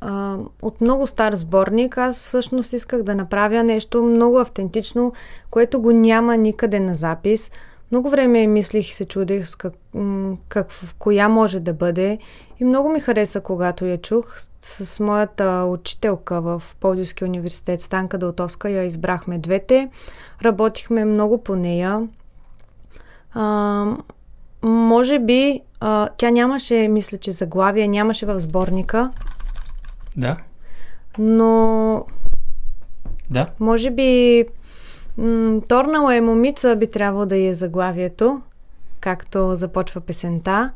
[0.00, 1.98] а, от много стар сборник.
[1.98, 5.12] Аз всъщност исках да направя нещо много автентично,
[5.50, 7.50] което го няма никъде на запис.
[7.94, 9.74] Много време мислих и се чудех с как,
[10.48, 10.68] как,
[10.98, 12.18] коя може да бъде.
[12.60, 14.38] И много ми хареса, когато я чух.
[14.60, 19.88] С, с моята учителка в Ползийския университет Станка Далтовска я избрахме двете.
[20.44, 22.08] Работихме много по нея.
[23.34, 23.86] А,
[24.62, 29.10] може би а, тя нямаше, мисля, че заглавие, нямаше в сборника,
[30.16, 30.36] Да,
[31.18, 32.04] но
[33.30, 33.50] да.
[33.60, 34.44] може би
[35.18, 38.40] м- Торнала е момица би трябвало да е заглавието,
[39.00, 40.70] както започва песента.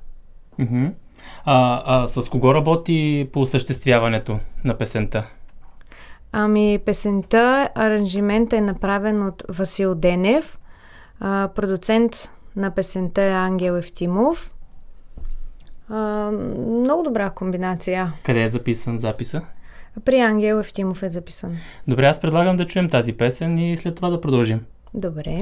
[1.44, 5.24] А, а с кого работи по осъществяването на песента?
[6.32, 10.58] Ами песента, аранжимент е направен от Васил Денев,
[11.20, 12.12] а, продуцент
[12.56, 14.50] на песента е Ангел Евтимов.
[15.88, 16.30] А,
[16.68, 18.12] много добра комбинация.
[18.24, 19.42] Къде е записан записа?
[20.04, 21.56] При Ангел Евтимов е записан.
[21.88, 24.60] Добре, аз предлагам да чуем тази песен и след това да продължим.
[24.94, 25.40] Добре.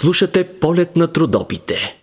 [0.00, 1.96] Слушате полет на трудопите.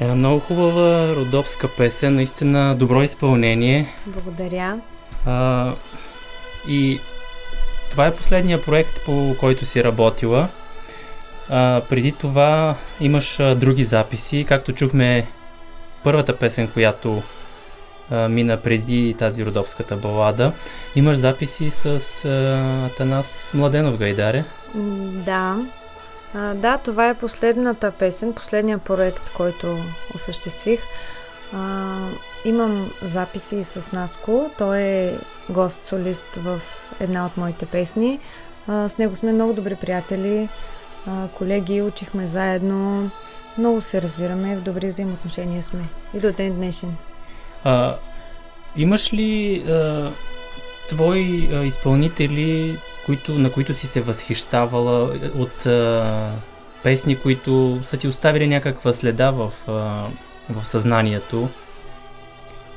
[0.00, 3.94] Една много хубава родопска песен, наистина добро изпълнение.
[4.06, 4.80] Благодаря.
[5.26, 5.72] А,
[6.68, 7.00] и
[7.90, 10.48] това е последния проект, по който си работила.
[11.50, 15.26] А, преди това имаш а, други записи, както чухме
[16.04, 17.22] първата песен, която
[18.12, 20.52] мина преди тази родопската балада.
[20.96, 21.84] Имаш записи с
[22.24, 24.44] а, Атанас Младенов Гайдаре.
[25.26, 25.58] Да.
[26.34, 29.78] А, да, това е последната песен, последния проект, който
[30.14, 30.80] осъществих.
[31.54, 31.96] А,
[32.44, 34.50] имам записи с Наско.
[34.58, 35.14] Той е
[35.50, 36.60] гост-солист в
[37.00, 38.18] една от моите песни.
[38.68, 40.48] А, с него сме много добри приятели,
[41.06, 43.10] а, колеги, учихме заедно.
[43.58, 45.82] Много се разбираме, в добри взаимоотношения сме.
[46.14, 46.96] И до ден днешен.
[47.64, 47.96] А,
[48.76, 50.10] имаш ли а,
[50.88, 56.30] твои а, изпълнители, които, на които си се възхищавала от а,
[56.82, 60.06] песни, които са ти оставили някаква следа в, а,
[60.50, 61.48] в съзнанието?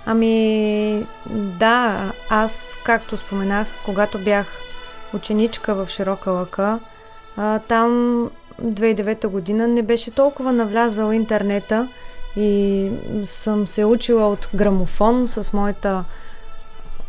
[0.05, 1.03] Ами,
[1.35, 4.47] да, аз, както споменах, когато бях
[5.13, 6.79] ученичка в Широка лъка,
[7.37, 8.29] а, там
[8.63, 11.87] 2009 година не беше толкова навлязал интернета
[12.37, 12.91] и
[13.23, 16.03] съм се учила от грамофон с моята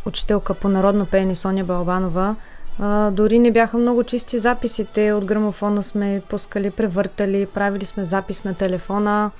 [0.05, 2.35] учителка по народно пеене Соня Балбанова.
[2.79, 5.13] А, дори не бяха много чисти записите.
[5.13, 9.31] От грамофона сме пускали, превъртали, правили сме запис на телефона.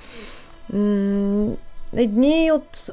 [1.96, 2.90] Едни от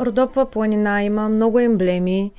[0.00, 2.32] Родопа планина има много емблеми,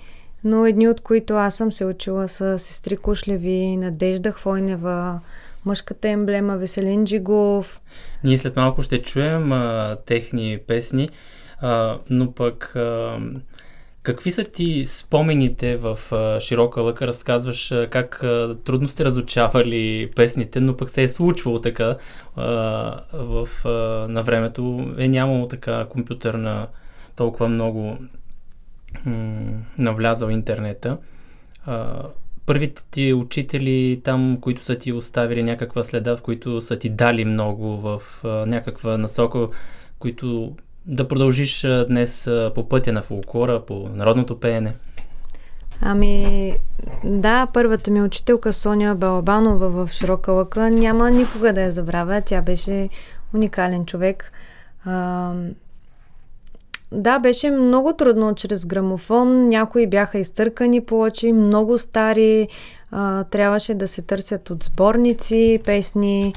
[0.44, 5.20] но едни от които аз съм се учила са Сестри Кушлеви, Надежда Хвойнева,
[5.68, 7.82] мъжката емблема Веселин Джигов.
[8.24, 11.10] Ние след малко ще чуем а, техни песни,
[11.62, 13.20] а, но пък а,
[14.04, 17.08] какви са ти спомените в а, Широка лъка?
[17.08, 21.98] Разказваш а, как а, трудно сте разучавали песните, но пък се е случвало така
[22.36, 22.44] а,
[23.14, 23.70] в, а,
[24.08, 24.94] на времето.
[24.98, 26.68] Е нямало така компютърна
[27.16, 27.98] толкова много
[29.06, 30.98] м- навлязал интернета.
[31.66, 32.04] А,
[32.48, 37.26] първите ти учители там, които са ти оставили някаква следа, в които са ти дали
[37.26, 39.48] много в а, някаква насока,
[40.00, 40.56] които
[40.86, 44.74] да продължиш а, днес а, по пътя на фолклора, по народното пеене?
[45.82, 46.54] Ами,
[47.04, 52.22] да, първата ми учителка Соня Балабанова в Широка лъка няма никога да я забравя.
[52.26, 52.90] Тя беше
[53.34, 54.32] уникален човек.
[54.86, 55.32] А,
[56.92, 59.48] да, беше много трудно чрез грамофон.
[59.48, 62.48] Някои бяха изтъркани плочи, много стари.
[62.92, 66.34] А, трябваше да се търсят от сборници, песни.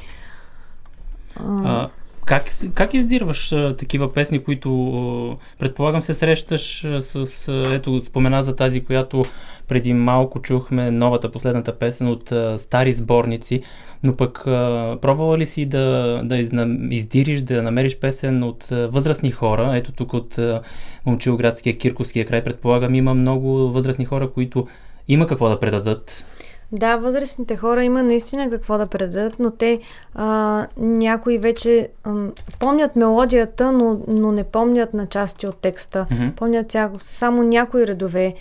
[1.37, 1.89] А,
[2.31, 2.45] как,
[2.75, 7.49] как издирваш а, такива песни, които а, предполагам се срещаш а, с...
[7.49, 9.23] А, ето, спомена за тази, която
[9.69, 13.63] преди малко чухме новата, последната песен от а, стари сборници,
[14.03, 18.89] но пък а, пробвала ли си да, да изна, издириш, да намериш песен от а,
[18.89, 19.73] възрастни хора?
[19.75, 20.63] Ето тук от а,
[21.07, 24.67] Момчилградския, Кирковския край, предполагам, има много възрастни хора, които
[25.09, 26.25] има какво да предадат.
[26.73, 29.79] Да, възрастните хора има наистина какво да предадат, но те
[30.15, 36.07] а, някои вече ам, помнят мелодията, но, но не помнят на части от текста.
[36.11, 36.29] Мгм.
[36.37, 38.35] Помнят цяло, само някои редове.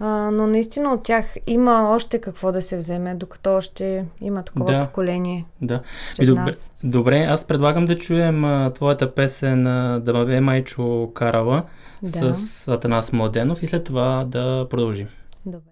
[0.00, 4.64] А, но наистина от тях има още какво да се вземе, докато още има такова
[4.72, 4.80] Да.
[4.80, 5.44] поколение.
[5.62, 5.80] Да.
[6.20, 6.72] И добре, нас.
[6.84, 11.62] добре, аз предлагам да чуем а, твоята песен а, Да ме бе майчо карала
[12.02, 12.34] Да.
[12.34, 15.08] с Атанас Младенов и след това да продължим.
[15.46, 15.71] Добре.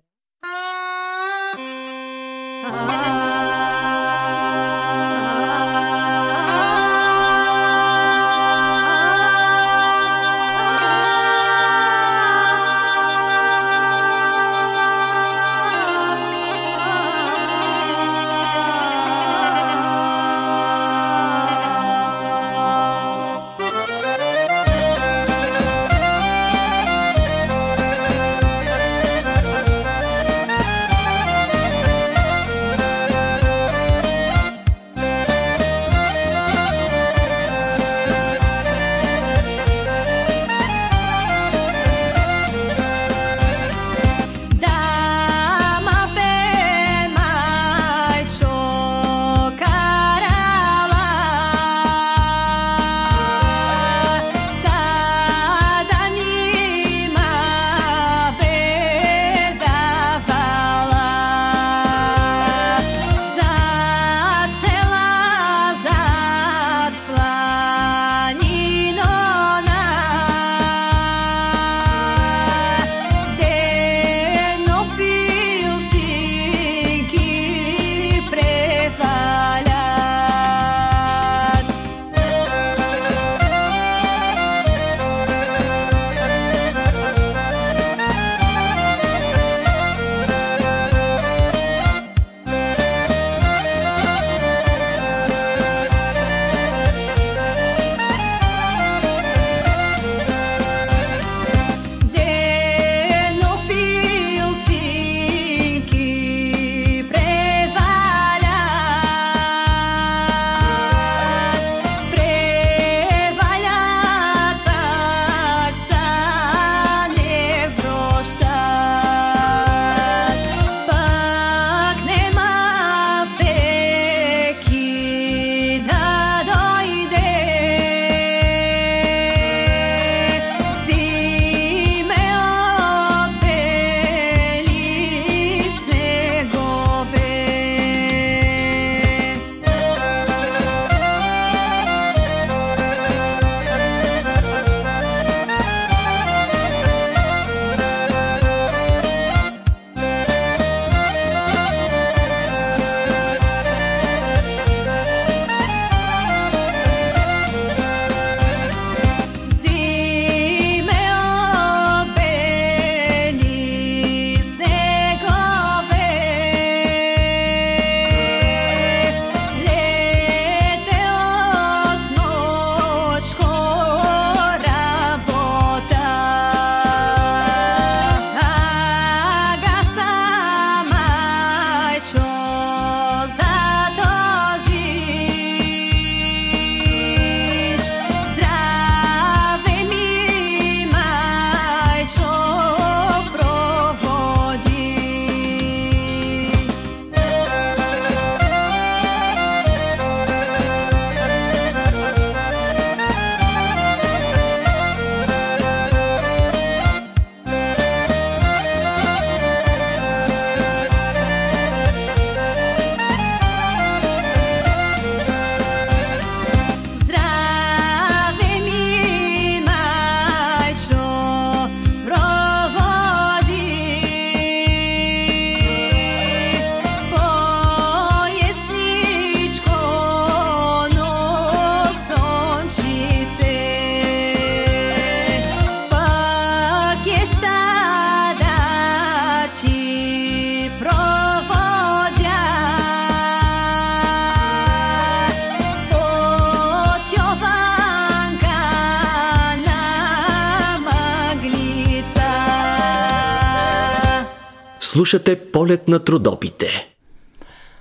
[255.10, 256.66] Слушате полет на трудопите.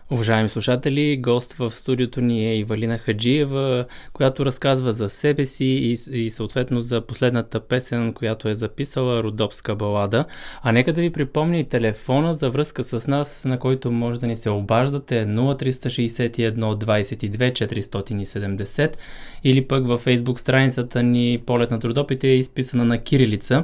[0.10, 5.97] Уважаеми слушатели, гост в студиото ни е Ивалина Хаджиева, която разказва за себе си и,
[6.11, 10.26] и съответно за последната песен, която е записала Родопска балада.
[10.64, 14.27] А нека да ви припомня и телефона за връзка с нас, на който може да
[14.27, 18.95] ни се обаждате 0361 22 470
[19.43, 23.64] или пък във фейсбук страницата ни Полет на трудопите е изписана на кирилица.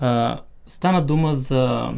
[0.00, 1.92] А, стана дума за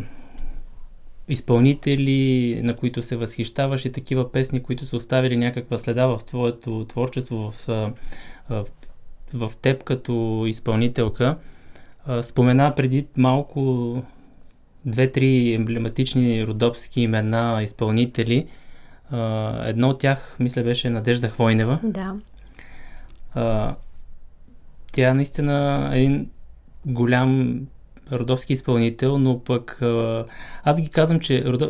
[1.29, 6.85] изпълнители, на които се възхищаваш и такива песни, които са оставили някаква следа в твоето
[6.89, 7.67] творчество, в,
[8.49, 8.67] в,
[9.35, 11.39] в теб като изпълнителка.
[12.23, 14.03] Спомена преди малко
[14.85, 18.47] две-три емблематични родопски имена изпълнители.
[19.63, 21.81] Едно от тях, мисля, беше Надежда Хвойнева.
[21.83, 22.15] Да.
[24.93, 26.31] Тя наистина е един
[26.87, 27.61] голям
[28.13, 29.79] родовски изпълнител, но пък
[30.65, 31.69] аз ги казвам, че родо,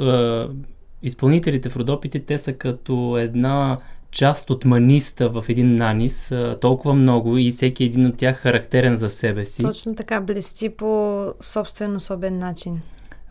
[1.02, 3.76] изпълнителите в Родопите, те са като една
[4.10, 9.10] част от маниста в един нанис, толкова много и всеки един от тях характерен за
[9.10, 9.62] себе си.
[9.62, 12.80] Точно така, блести по собствен особен начин.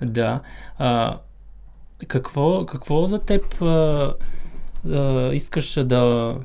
[0.01, 0.41] Да.
[0.77, 1.17] А,
[2.07, 4.13] какво, какво за теб а,
[4.89, 6.35] а, искаш да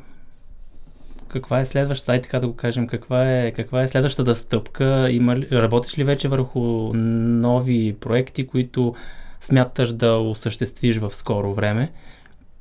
[1.33, 5.09] каква е следващата, ай така да го кажем, каква е, каква е следващата стъпка?
[5.11, 6.61] Има, работиш ли вече върху
[6.95, 8.95] нови проекти, които
[9.41, 11.93] смяташ да осъществиш в скоро време?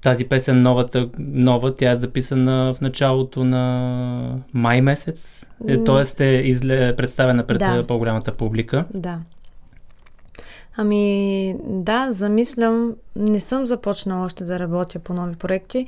[0.02, 6.26] Тази песен, новата, нова, тя е записана в началото на май месец, е, т.е.
[6.26, 7.88] е изле, представена пред да.
[7.88, 8.86] по-голямата публика.
[8.94, 9.20] Да.
[10.82, 15.86] Ами да, замислям, не съм започнала още да работя по нови проекти,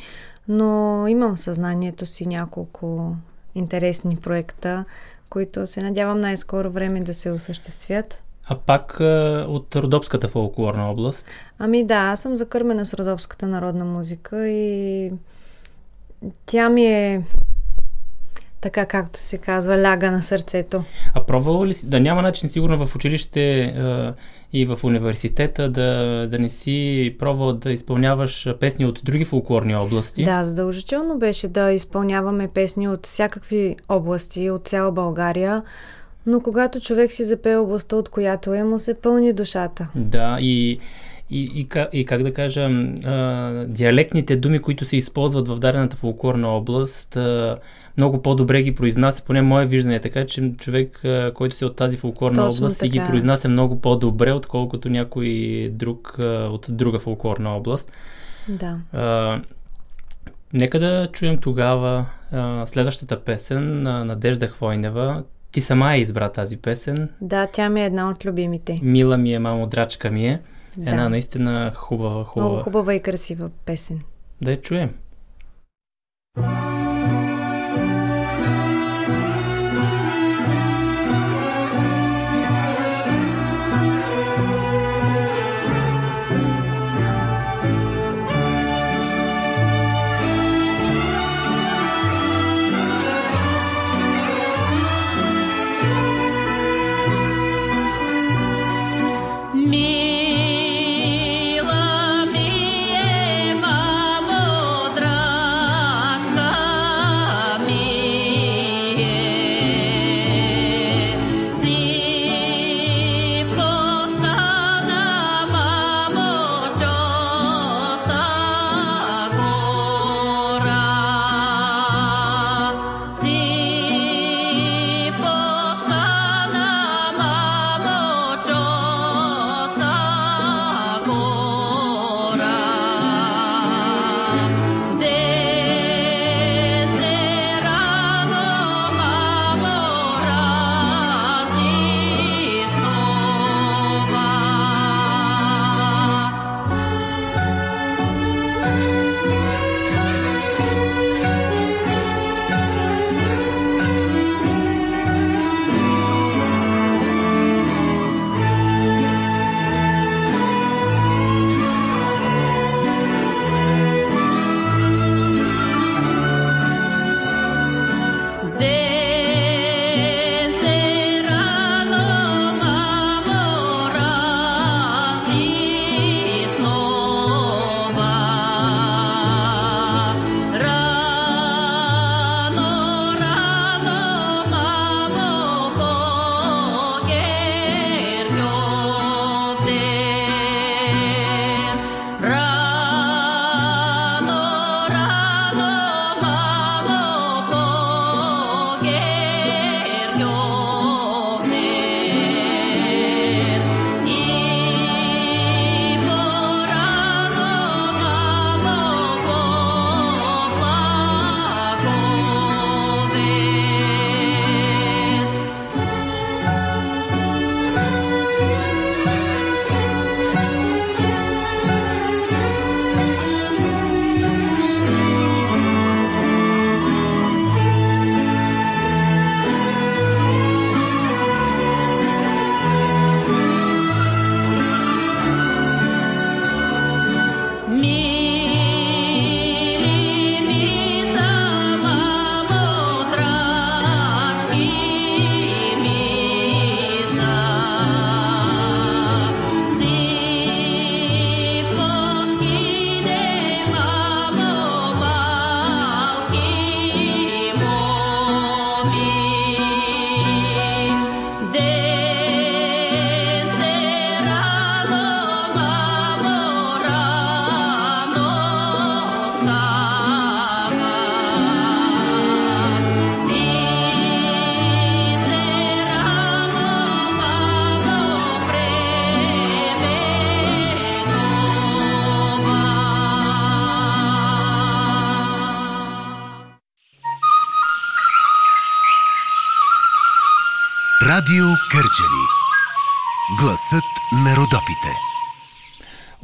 [0.47, 3.15] но имам съзнанието си няколко
[3.55, 4.85] интересни проекта,
[5.29, 8.23] които се надявам най-скоро време да се осъществят.
[8.47, 9.03] А пак е,
[9.47, 11.27] от Родопската фолклорна област?
[11.59, 15.11] Ами да, аз съм закърмена с Родопската народна музика и
[16.45, 17.23] тя ми е
[18.61, 20.83] така както се казва, ляга на сърцето.
[21.13, 23.73] А пробвала ли си, да няма начин сигурно в училище е,
[24.53, 30.23] и в университета да, да не си пробвал да изпълняваш песни от други фолклорни области?
[30.23, 35.63] Да, задължително беше да изпълняваме песни от всякакви области, от цяла България.
[36.25, 39.87] Но когато човек си запее областта, от която е, му се пълни душата.
[39.95, 40.79] Да, и
[41.31, 41.67] и, и,
[41.99, 47.57] и как да кажа, а, диалектните думи, които се използват в дадената фолклорна област, а,
[47.97, 51.75] много по-добре ги произнася, поне мое виждане е така, че човек, а, който си от
[51.75, 52.85] тази фолклорна Точно област, така.
[52.85, 57.91] си ги произнася много по-добре, отколкото някой друг а, от друга фолклорна област.
[58.49, 58.77] Да.
[58.93, 59.39] А,
[60.53, 65.23] нека да чуем тогава а, следващата песен на Надежда Хвойнева.
[65.51, 67.09] Ти сама е избра тази песен.
[67.21, 68.75] Да, тя ми е една от любимите.
[68.81, 70.39] Мила ми е, мамо, драчка ми е.
[70.77, 70.89] Да.
[70.89, 72.49] Една наистина хубава, хубава.
[72.49, 74.01] Много хубава и красива песен.
[74.41, 74.93] Да я чуем.
[76.37, 76.90] Мила ми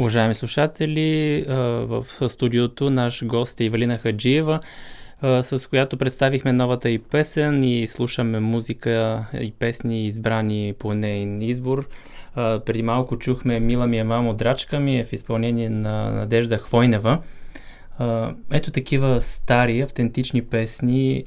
[0.08, 4.60] Уважаеми слушатели, в студиото наш гост е Ивалина Хаджиева,
[5.22, 11.88] с която представихме новата и песен и слушаме музика и песни избрани по нейн избор.
[12.36, 17.22] Преди малко чухме Мила ми е мамо, драчка ми е в изпълнение на Надежда Хвойнева.
[18.52, 21.24] Ето такива стари, автентични песни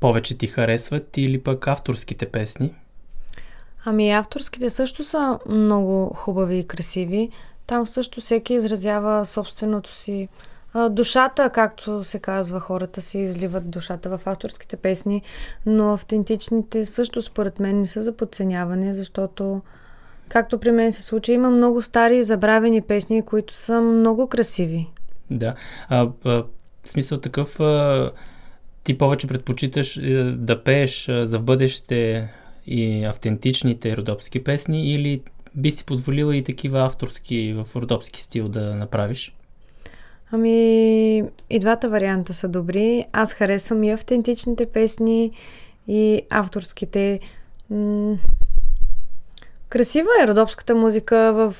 [0.00, 2.70] повече ти харесват или пък авторските песни?
[3.90, 7.30] Ами авторските също са много хубави и красиви.
[7.66, 10.28] Там също всеки изразява собственото си
[10.90, 15.22] душата, както се казва, хората си изливат душата в авторските песни,
[15.66, 19.60] но автентичните също според мен не са за подценяване, защото
[20.28, 24.86] както при мен се случи, има много стари и забравени песни, които са много красиви.
[25.30, 25.54] Да.
[25.88, 26.30] А, а,
[26.84, 28.10] в смисъл такъв, а,
[28.84, 32.28] ти повече предпочиташ а, да пееш а, за в бъдеще
[32.68, 35.20] и автентичните родопски песни или
[35.54, 39.34] би си позволила и такива авторски в родопски стил да направиш?
[40.32, 43.04] Ами, и двата варианта са добри.
[43.12, 45.30] Аз харесвам и автентичните песни,
[45.88, 47.20] и авторските.
[47.70, 48.16] М-
[49.68, 51.54] Красива е родопската музика, в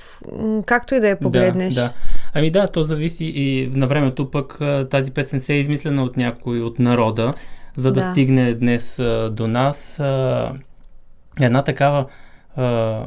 [0.66, 1.74] както и да я погледнеш.
[1.74, 1.92] Да, да.
[2.34, 4.58] Ами да, то зависи и на времето пък
[4.90, 7.30] тази песен се е измислена от някой от народа,
[7.76, 8.10] за да, Да.
[8.10, 8.96] стигне днес
[9.30, 10.00] до нас.
[11.42, 12.06] Една такава
[12.56, 13.06] а,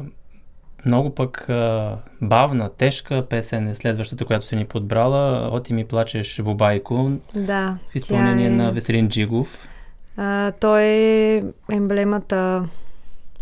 [0.86, 5.48] много пък а, бавна, тежка песен е следващата, която си ни подбрала.
[5.52, 9.58] Оти ми плачеш, Бубайко, Да, в изпълнение е- на Веселин Джигов.
[10.16, 11.42] А, той е
[11.72, 12.68] емблемата,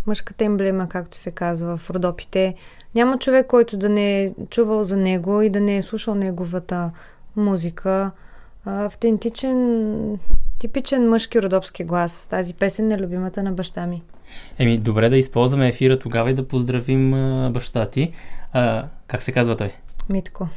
[0.06, 2.54] мъжката емблема, както се казва в Родопите.
[2.94, 6.90] Няма човек, който да не е чувал за него и да не е слушал неговата
[7.36, 8.10] музика.
[8.64, 10.18] А, автентичен,
[10.60, 12.26] типичен мъжки родопски глас.
[12.30, 14.02] Тази песен е любимата на баща ми.
[14.58, 18.12] Еми, добре да използваме ефира тогава и да поздравим а, баща ти.
[18.52, 19.72] А, как се казва той?
[20.08, 20.48] Митко.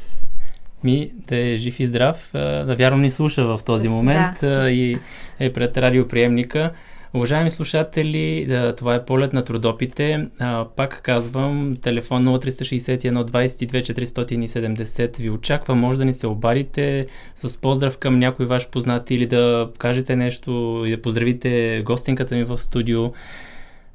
[0.83, 2.29] Ми да е жив и здрав.
[2.35, 4.47] А, Навярно ни слуша в този момент Да.
[4.47, 4.99] а, и
[5.39, 6.71] е пред радиоприемника.
[7.15, 10.27] Уважаеми слушатели, това е полет на трудопите.
[10.75, 13.81] Пак казвам, телефон 0361 22
[14.83, 15.75] 470 ви очаква.
[15.75, 20.83] Може да ни се обадите с поздрав към някой ваш познат или да кажете нещо
[20.87, 23.11] и да поздравите гостинката ми в студио.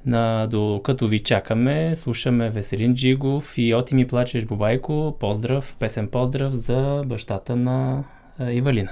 [0.06, 5.16] На, докато ви чакаме, слушаме Веселин Джигов и Оти ми плачеш Бубайко.
[5.20, 8.04] Поздрав, песен поздрав за бащата на
[8.50, 8.90] Ивалина.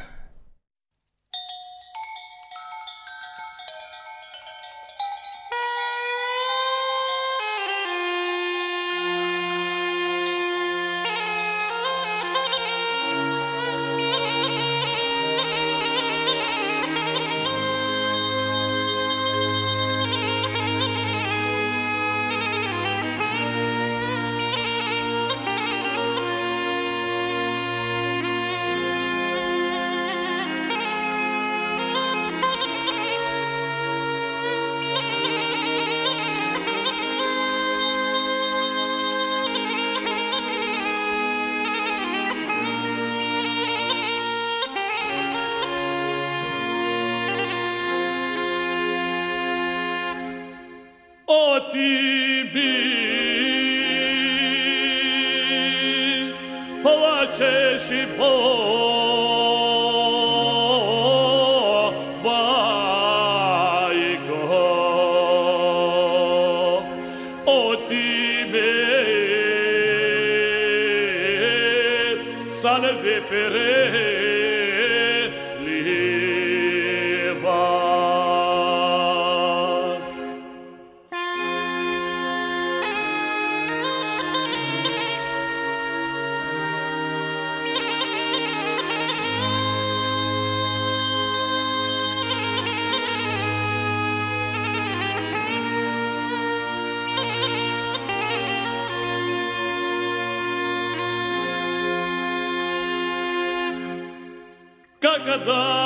[105.26, 105.85] Когда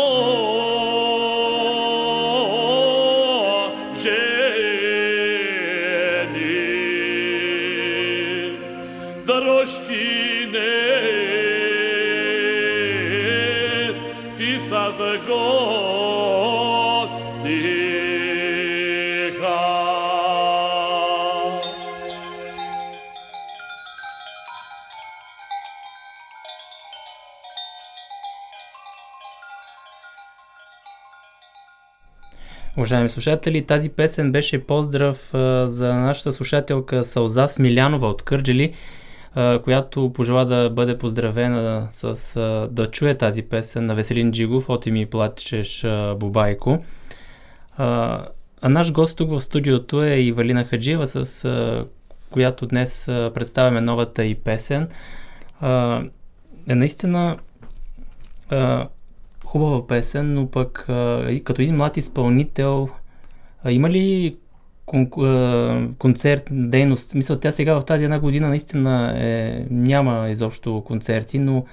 [0.00, 0.29] о
[32.90, 38.72] Уважаеми слушатели, тази песен беше поздрав а, за нашата слушателка Сълза Смилянова от Кърджели,
[39.34, 44.68] а, която пожела да бъде поздравена с а, да чуе тази песен на Веселин Джигов
[44.68, 45.86] от ми плачеш
[46.16, 46.84] Бубайко.
[47.76, 48.20] А,
[48.62, 51.84] а наш гост тук в студиото е и Валина Хаджиева, с а,
[52.30, 54.88] която днес а, представяме новата и песен.
[55.60, 56.02] А,
[56.68, 57.36] е наистина
[58.48, 58.88] а,
[59.50, 62.88] хубава песен, но пък а, като един млад изпълнител,
[63.64, 64.36] а, има ли
[64.86, 67.14] кон- а, концерт, дейност?
[67.14, 71.64] Мисля, тя сега в тази една година наистина е, няма изобщо концерти, но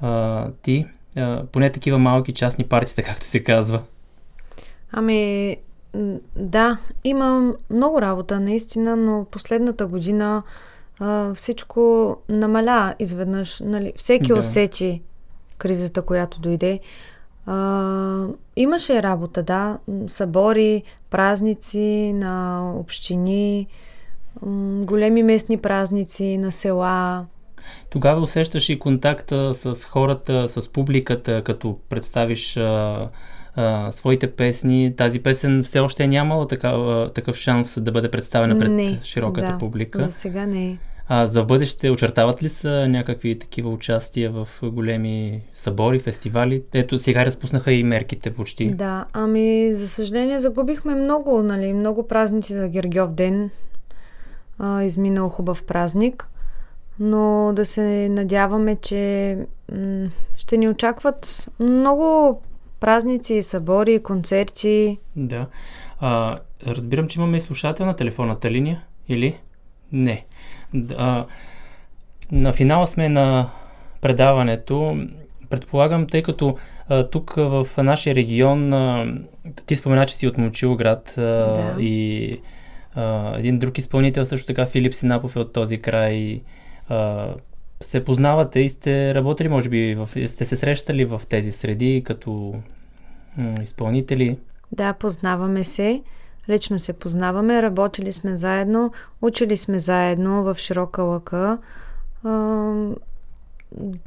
[0.00, 0.86] а, ти,
[1.16, 3.82] а, поне такива малки частни партии, както се казва.
[4.92, 5.56] Ами,
[6.36, 10.42] да, имам много работа, наистина, но последната година
[10.98, 13.60] а, всичко намаля изведнъж.
[13.60, 13.92] Нали?
[13.96, 14.38] Всеки да.
[14.38, 15.02] усети
[15.58, 16.80] кризата, която дойде.
[17.46, 18.26] А,
[18.56, 19.78] имаше работа, да.
[20.08, 23.66] Събори, празници на общини,
[24.82, 27.26] големи местни празници на села.
[27.90, 33.08] Тогава усещаш и контакта с хората, с публиката, като представиш а,
[33.56, 34.94] а, своите песни.
[34.96, 39.52] Тази песен все още е нямала такава, такъв шанс да бъде представена пред не, широката
[39.52, 40.00] да, публика.
[40.00, 40.78] За сега не е.
[41.12, 46.62] А за бъдеще очертават ли са някакви такива участия в големи събори, фестивали?
[46.72, 48.74] Ето сега разпуснаха и мерките почти.
[48.74, 53.50] Да, ами за съжаление загубихме много, нали, много празници за Гергьов ден.
[54.58, 56.28] А, изминал хубав празник.
[56.98, 59.36] Но да се надяваме, че
[59.72, 62.40] м- ще ни очакват много
[62.80, 64.98] празници, събори, концерти.
[65.16, 65.46] Да.
[66.00, 69.40] А, разбирам, че имаме и слушател на телефонната линия, или?
[69.92, 70.26] Не.
[70.98, 71.24] А,
[72.32, 73.50] на финала сме на
[74.00, 75.06] предаването.
[75.50, 76.56] Предполагам, тъй като
[76.88, 79.14] а, тук в нашия регион, а,
[79.66, 81.76] ти спомена, че си от Момчилград а, Да.
[81.82, 82.34] и
[82.94, 86.40] а, един друг изпълнител, също така Филип Синапов е от този край.
[86.88, 87.28] А,
[87.80, 92.54] се познавате и сте работили, може би, в, сте се срещали в тези среди като
[93.36, 94.36] м, изпълнители.
[94.72, 96.02] Да, познаваме се.
[96.50, 101.58] Лично се познаваме, работили сме заедно, учили сме заедно в широка лъка.
[102.24, 102.30] А,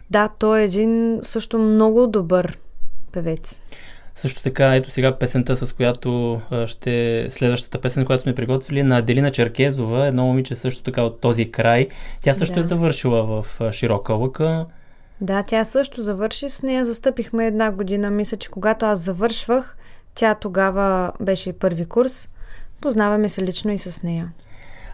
[0.09, 2.57] да, той е един също много добър
[3.11, 3.61] певец.
[4.15, 7.25] Също така, ето сега песента, с която ще...
[7.29, 11.87] Следващата песен, която сме приготвили, на Делина Черкезова, едно момиче също така от този край.
[12.21, 12.59] Тя също да.
[12.59, 14.65] е завършила в Широка лъка.
[15.21, 16.49] Да, тя също завърши.
[16.49, 18.11] С нея застъпихме една година.
[18.11, 19.77] Мисля, че когато аз завършвах,
[20.15, 22.29] тя тогава беше първи курс.
[22.83, 24.31] Познаваме се лично и с нея.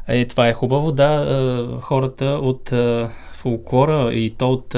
[0.08, 1.80] Е, това е хубаво, да.
[1.82, 2.74] Хората от
[3.34, 4.76] фолклора и то от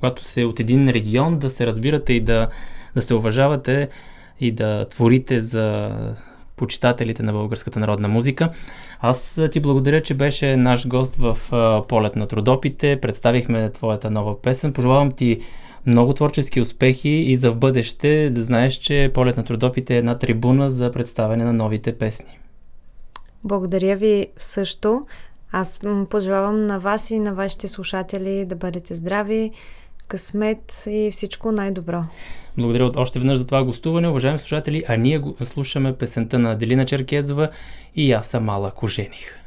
[0.00, 2.48] когато се от един регион да се разбирате и да,
[2.94, 3.88] да се уважавате
[4.40, 5.90] и да творите за
[6.56, 8.50] почитателите на българската народна музика.
[9.00, 11.38] Аз ти благодаря, че беше наш гост в
[11.88, 12.98] полет на трудопите.
[13.02, 14.72] Представихме твоята нова песен.
[14.72, 15.40] Пожелавам ти
[15.86, 20.18] много творчески успехи и за в бъдеще да знаеш, че полет на трудопите е една
[20.18, 22.38] трибуна за представяне на новите песни.
[23.44, 25.06] Благодаря ви също.
[25.52, 25.80] Аз
[26.10, 29.50] пожелавам на вас и на вашите слушатели да бъдете здрави,
[30.08, 32.02] късмет и всичко най-добро.
[32.58, 37.48] Благодаря още веднъж за това гостуване, уважаеми слушатели, а ние слушаме песента на Делина Черкезова
[37.96, 39.39] и аз съм малък ожених.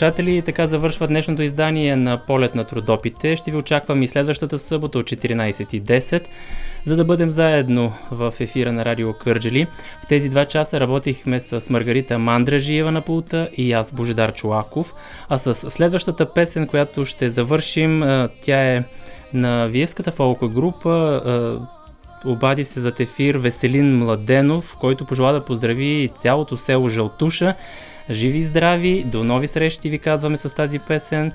[0.00, 3.36] Слушатели, така завършва днешното издание на Полет на трудопите.
[3.36, 6.26] Ще ви очаквам и следващата събота от 14.10,
[6.84, 9.66] за да бъдем заедно в ефира на Радио Кърджели.
[10.04, 14.94] В тези два часа работихме с Маргарита Мандражиева на пулта и аз Божедар Чулаков.
[15.28, 18.04] А с следващата песен, която ще завършим,
[18.42, 18.84] тя е
[19.32, 21.22] на Виевската фолка група
[22.24, 27.54] обади се за ефир Веселин Младенов, който пожела да поздрави цялото село Жълтуша
[28.10, 31.32] Живи и здрави, до нови срещи ви казваме с тази песен.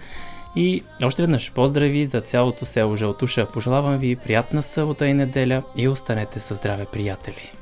[0.55, 3.47] И още веднъж поздрави за цялото село Жълтуша.
[3.53, 7.54] Пожелавам ви приятна събота и неделя и останете със здраве, приятели!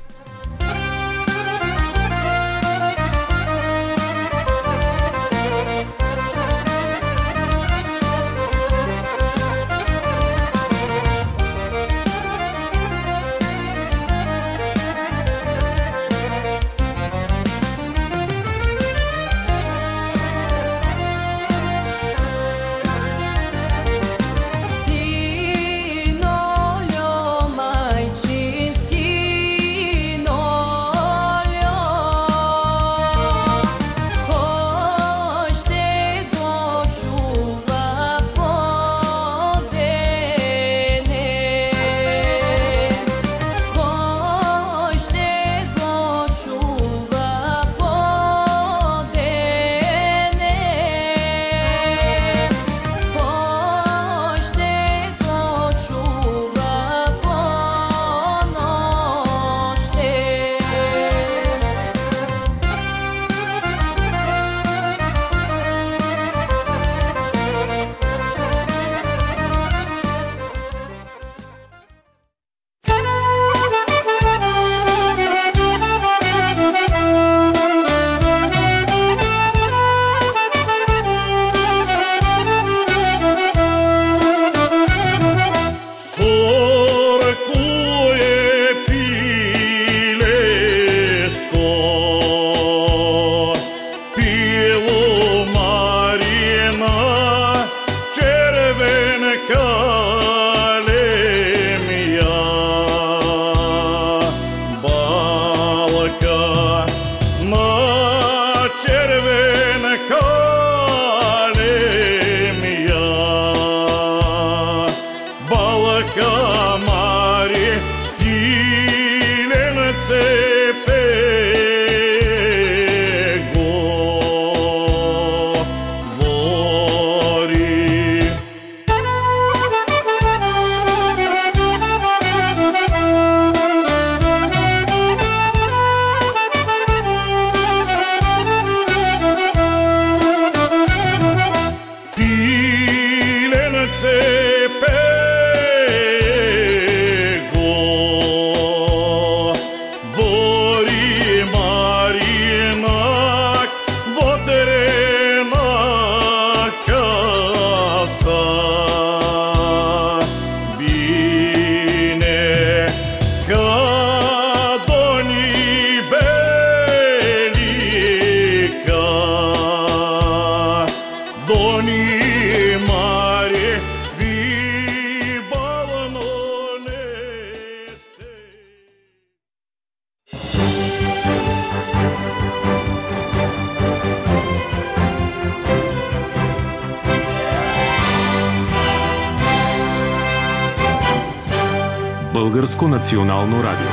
[193.14, 193.83] Българско национално радио.